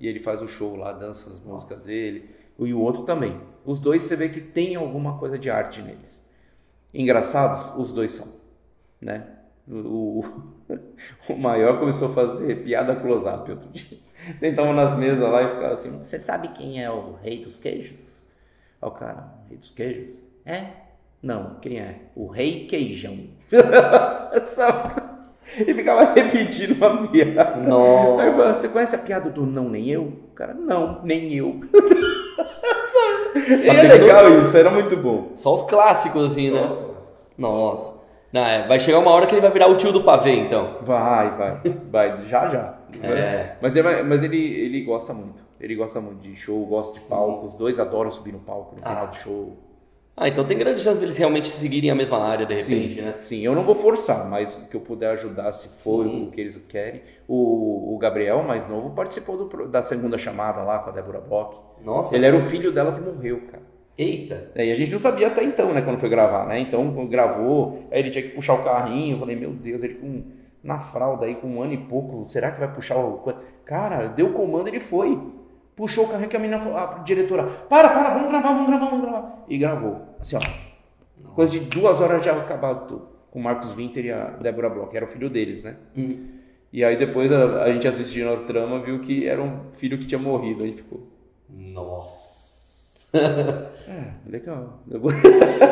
[0.00, 2.30] e ele faz o show lá, dança as músicas dele.
[2.58, 3.40] E o outro também.
[3.64, 6.24] Os dois você vê que tem alguma coisa de arte neles.
[6.94, 8.26] Engraçados, os dois são,
[9.00, 9.26] né?
[9.68, 10.24] O, o,
[11.28, 13.98] o maior começou a fazer piada close-up outro dia.
[14.38, 17.96] Sentavam nas mesas lá e ficava assim, você sabe quem é o rei dos queijos?
[18.80, 20.18] Aí o cara, rei dos queijos?
[20.44, 20.64] É?
[21.22, 22.00] Não, quem é?
[22.14, 23.18] O rei queijão.
[25.56, 27.56] E ficava repetindo uma piada.
[27.56, 28.22] Nossa.
[28.22, 30.02] Aí eu falava, você conhece a piada do não nem eu?
[30.02, 31.60] O cara, não, nem eu.
[33.64, 35.32] é legal isso, era muito bom.
[35.34, 36.68] Só os clássicos, assim, né?
[37.36, 37.97] Nossa.
[38.32, 40.78] Não, é, vai chegar uma hora que ele vai virar o tio do pavê, então.
[40.82, 41.60] Vai, vai,
[41.90, 42.78] vai, já já.
[43.02, 43.56] É.
[43.60, 45.42] Mas, ele, mas ele, ele gosta muito.
[45.60, 47.46] Ele gosta muito de show, gosta de palco.
[47.46, 49.06] Os dois adoram subir no palco no final Ah.
[49.06, 49.56] do show.
[50.20, 53.14] Ah, então tem grande chance deles realmente seguirem a mesma área, de repente, né?
[53.22, 56.26] Sim, eu não vou forçar, mas o que eu puder ajudar, se for Sim.
[56.26, 57.02] o que eles querem.
[57.28, 61.60] O, o Gabriel, mais novo, participou do da segunda chamada lá com a Débora Bloch.
[61.84, 62.16] Nossa.
[62.16, 63.62] Ele era o filho dela que morreu, cara.
[63.98, 64.52] Eita.
[64.54, 66.60] É, E a gente não sabia até então, né, quando foi gravar, né?
[66.60, 69.16] Então, gravou, aí ele tinha que puxar o carrinho.
[69.16, 70.22] Eu falei, meu Deus, ele com
[70.62, 73.22] na fralda aí, com um ano e pouco, será que vai puxar o.
[73.64, 75.18] Cara, deu o comando, ele foi.
[75.74, 78.86] Puxou o carrinho que a menina falou, a diretora, para, para, vamos gravar, vamos gravar,
[78.86, 79.44] vamos gravar.
[79.48, 80.00] E gravou.
[80.20, 81.28] Assim, ó.
[81.34, 83.08] Coisa de duas horas já acabado tudo.
[83.30, 85.76] Com o Marcos Winter e a Débora Bloch, era o filho deles, né?
[85.96, 86.26] Hum.
[86.72, 90.06] E aí depois a, a gente assistindo a trama viu que era um filho que
[90.06, 90.64] tinha morrido.
[90.64, 91.06] Aí ficou.
[91.48, 92.37] Nossa.
[93.14, 94.82] É, legal.
[94.86, 95.10] Vou-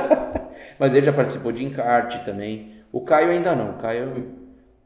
[0.79, 2.73] Mas ele já participou de encarte também.
[2.93, 3.73] O Caio ainda não.
[3.73, 4.27] O Caio,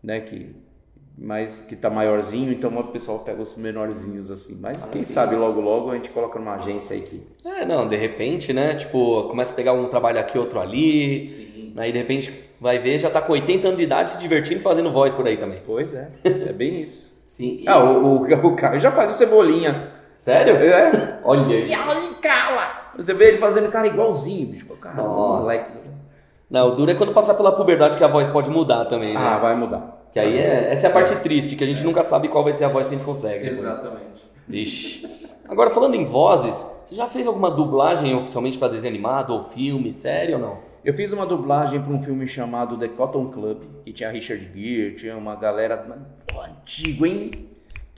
[0.03, 0.55] né, que
[1.17, 4.59] mais que tá maiorzinho, então o pessoal pega os menorzinhos assim.
[4.61, 5.13] Mas quem sim.
[5.13, 7.23] sabe logo logo a gente coloca numa agência aí que.
[7.45, 8.77] É, não, de repente, né?
[8.77, 11.73] Tipo, começa a pegar um trabalho aqui, outro ali.
[11.77, 14.93] Aí de repente vai ver, já tá com 80 anos de idade se divertindo fazendo
[14.93, 15.61] voz por aí também.
[15.65, 17.21] Pois é, é bem isso.
[17.29, 17.63] Sim.
[17.67, 20.00] Ah, o, o, o Caio já faz o cebolinha.
[20.21, 20.55] Sério?
[20.57, 21.18] É.
[21.25, 21.73] Olha isso.
[22.95, 24.66] Você vê ele fazendo cara igualzinho, bicho.
[24.77, 25.41] Cara, Nossa.
[25.41, 25.73] moleque.
[26.51, 29.21] Não, o duro é quando passar pela puberdade que a voz pode mudar também, né?
[29.21, 30.05] Ah, vai mudar.
[30.12, 32.53] Que aí é, essa é a parte triste, que a gente nunca sabe qual vai
[32.53, 33.45] ser a voz que a gente consegue.
[33.45, 33.61] depois.
[33.61, 34.31] Exatamente.
[34.47, 35.09] Vixe.
[35.49, 36.55] Agora, falando em vozes,
[36.85, 40.59] você já fez alguma dublagem oficialmente para desenho animado ou filme, sério ou não?
[40.85, 44.97] Eu fiz uma dublagem para um filme chamado The Cotton Club, que tinha Richard Gere,
[44.97, 45.79] tinha uma galera
[46.31, 47.50] pô, antigo, hein?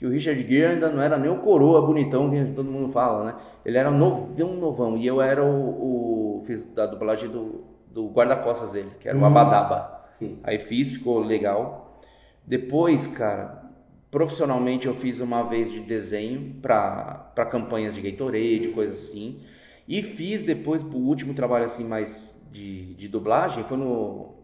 [0.02, 3.24] Que o Richard Gere ainda não era nem o coroa bonitão que todo mundo fala,
[3.24, 3.36] né?
[3.64, 8.72] Ele era novão, novão, e eu era o, o fiz da dublagem do, do guarda-costas
[8.72, 10.08] dele, que era o Abadaba.
[10.10, 10.40] Sim.
[10.42, 12.00] Aí fiz, ficou legal.
[12.44, 13.62] Depois, cara,
[14.10, 19.38] profissionalmente eu fiz uma vez de desenho para campanhas de Gatorade, coisa assim.
[19.86, 24.34] E fiz depois, o último trabalho assim mais de, de dublagem, foi no,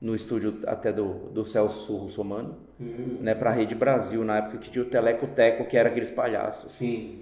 [0.00, 4.84] no estúdio até do, do Celso Russomano, né, pra Rede Brasil, na época que tinha
[4.84, 6.72] o Teleco Teco, que era aqueles palhaços.
[6.72, 7.20] Sim.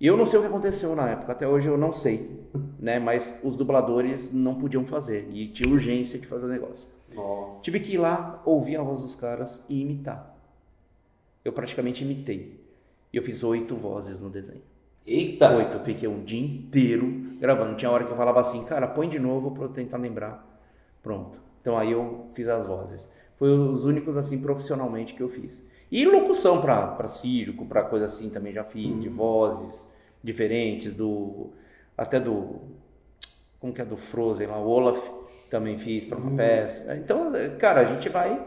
[0.00, 2.44] E eu não sei o que aconteceu na época, até hoje eu não sei,
[2.78, 6.88] né, mas os dubladores não podiam fazer, e tinha urgência de fazer o negócio.
[7.14, 7.62] Nossa.
[7.62, 10.36] Tive que ir lá, ouvir a voz dos caras e imitar.
[11.44, 12.60] Eu praticamente imitei.
[13.12, 14.62] E eu fiz oito vozes no desenho.
[15.06, 15.56] Eita.
[15.56, 15.78] Oito.
[15.78, 17.06] Eu fiquei um dia inteiro
[17.40, 17.74] gravando.
[17.76, 20.46] Tinha hora que eu falava assim, cara, põe de novo pra eu tentar lembrar.
[21.02, 21.40] Pronto.
[21.60, 23.10] Então aí eu fiz as vozes.
[23.38, 25.64] Foi os únicos, assim, profissionalmente que eu fiz.
[25.90, 29.88] E locução pra, pra circo, pra coisa assim também já fiz, de vozes
[30.22, 31.50] diferentes, do.
[31.96, 32.56] Até do.
[33.60, 34.98] Como que é do Frozen lá, o Olaf
[35.50, 36.94] também fiz pra uma peça.
[36.96, 38.38] Então, cara, a gente vai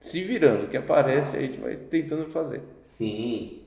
[0.00, 0.64] se virando.
[0.64, 2.62] O que aparece, a gente vai tentando fazer.
[2.82, 3.60] Sim.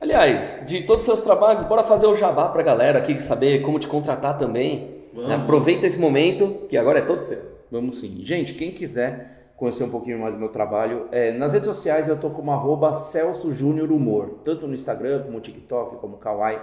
[0.00, 3.78] Aliás, de todos os seus trabalhos, bora fazer o jabá pra galera aqui saber como
[3.78, 5.02] te contratar também.
[5.14, 5.36] né?
[5.36, 7.40] Aproveita esse momento, que agora é todo seu.
[7.70, 8.22] Vamos sim.
[8.24, 12.18] Gente, quem quiser conhecer um pouquinho mais do meu trabalho, é, nas redes sociais eu
[12.18, 16.58] tô como arroba Celso Júnior Humor, tanto no Instagram, como no TikTok, como no Kawaii,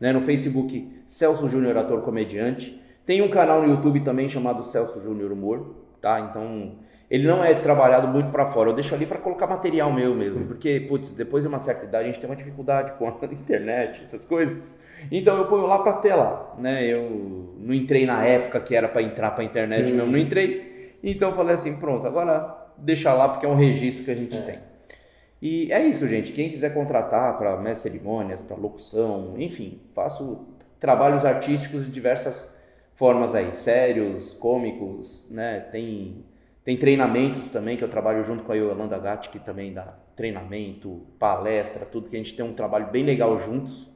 [0.00, 0.14] né?
[0.14, 2.82] no Facebook Celso Júnior Ator Comediante.
[3.04, 6.20] Tem um canal no YouTube também chamado Celso Júnior Humor, tá?
[6.20, 6.76] Então,
[7.10, 10.46] ele não é trabalhado muito para fora, eu deixo ali para colocar material meu mesmo,
[10.46, 14.00] porque, putz, depois de uma certa idade a gente tem uma dificuldade com a internet,
[14.02, 14.80] essas coisas.
[15.12, 16.86] Então eu ponho lá para tela, né?
[16.86, 20.77] Eu não entrei na época que era para entrar para internet, mesmo não entrei.
[21.02, 24.40] Então eu falei assim, pronto, agora deixar lá porque é um registro que a gente
[24.42, 24.58] tem.
[25.40, 26.32] E é isso, gente.
[26.32, 30.48] Quem quiser contratar para mestre cerimônias, para locução, enfim, faço
[30.80, 32.62] trabalhos artísticos de diversas
[32.96, 35.60] formas aí, sérios, cômicos, né?
[35.72, 36.24] Tem
[36.68, 41.00] tem treinamentos também que eu trabalho junto com a Yolanda Gatti, que também dá treinamento,
[41.18, 43.90] palestra, tudo que a gente tem um trabalho bem legal juntos.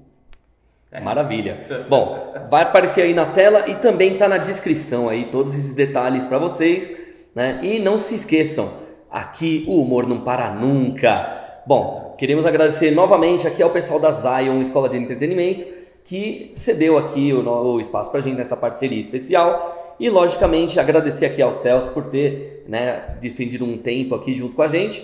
[1.04, 1.86] Maravilha.
[1.90, 6.24] Bom, vai aparecer aí na tela e também está na descrição aí todos esses detalhes
[6.24, 6.90] para vocês,
[7.36, 7.60] né?
[7.62, 8.72] E não se esqueçam,
[9.10, 11.64] aqui o humor não para nunca.
[11.66, 15.66] Bom, queremos agradecer novamente aqui ao pessoal da Zion Escola de Entretenimento
[16.04, 21.26] que cedeu aqui o, o espaço para a gente nessa parceria especial e logicamente agradecer
[21.26, 25.04] aqui ao Celso por ter, né, despendido um tempo aqui junto com a gente.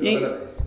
[0.00, 0.18] E,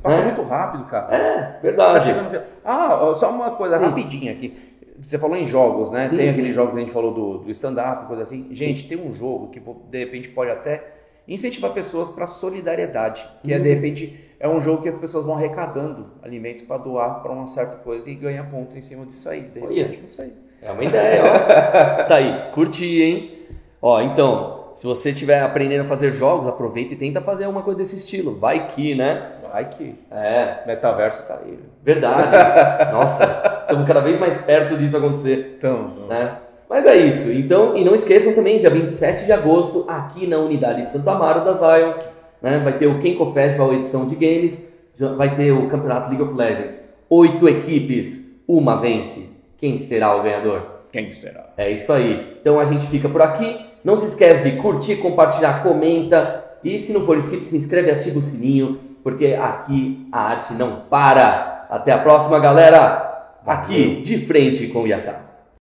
[0.01, 0.23] Passa né?
[0.23, 1.13] muito rápido, cara.
[1.13, 2.13] É, Tá verdade.
[2.13, 2.43] final.
[2.63, 3.85] Ah, só uma coisa Sim.
[3.87, 4.53] rapidinha aqui.
[5.01, 6.03] Você falou em jogos, né?
[6.03, 6.39] Sim, tem sim.
[6.39, 8.47] aquele jogo que a gente falou do, do stand-up, coisa assim.
[8.51, 10.81] Gente, tem um jogo que de repente pode até
[11.27, 13.57] incentivar pessoas para solidariedade, que Uhum.
[13.57, 17.31] é de repente é um jogo que as pessoas vão arrecadando alimentos para doar para
[17.31, 19.41] uma certa coisa e ganha ponto em cima disso aí.
[19.41, 19.83] De Olha.
[19.83, 20.33] repente, não sei.
[20.61, 22.03] É uma ideia, ó.
[22.07, 23.47] tá aí, curti, hein?
[23.81, 27.77] Ó, então, se você estiver aprendendo a fazer jogos, aproveita e tenta fazer uma coisa
[27.77, 28.37] desse estilo.
[28.37, 29.33] Vai que, né?
[29.51, 31.57] Vai que É, metaverso tá aí.
[31.81, 32.91] verdade.
[32.93, 33.23] Nossa,
[33.61, 36.37] estamos cada vez mais perto disso acontecer, Então, né?
[36.69, 37.31] Mas é isso.
[37.31, 41.43] Então, e não esqueçam também, dia 27 de agosto, aqui na unidade de Santo Amaro
[41.43, 41.93] da Zion,
[42.41, 42.59] né?
[42.59, 44.71] Vai ter o Kenko Festival edição de games,
[45.17, 46.89] vai ter o campeonato League of Legends.
[47.09, 49.29] Oito equipes, uma vence.
[49.57, 50.79] Quem será o ganhador?
[50.91, 51.49] quem será?
[51.57, 52.37] É isso aí.
[52.41, 53.59] Então a gente fica por aqui.
[53.83, 56.45] Não se esquece de curtir, compartilhar, comenta.
[56.63, 60.53] E se não for inscrito, se inscreve e ativa o sininho, porque aqui a arte
[60.53, 61.67] não para.
[61.69, 63.07] Até a próxima, galera.
[63.45, 65.28] Aqui, de frente com o Yatá.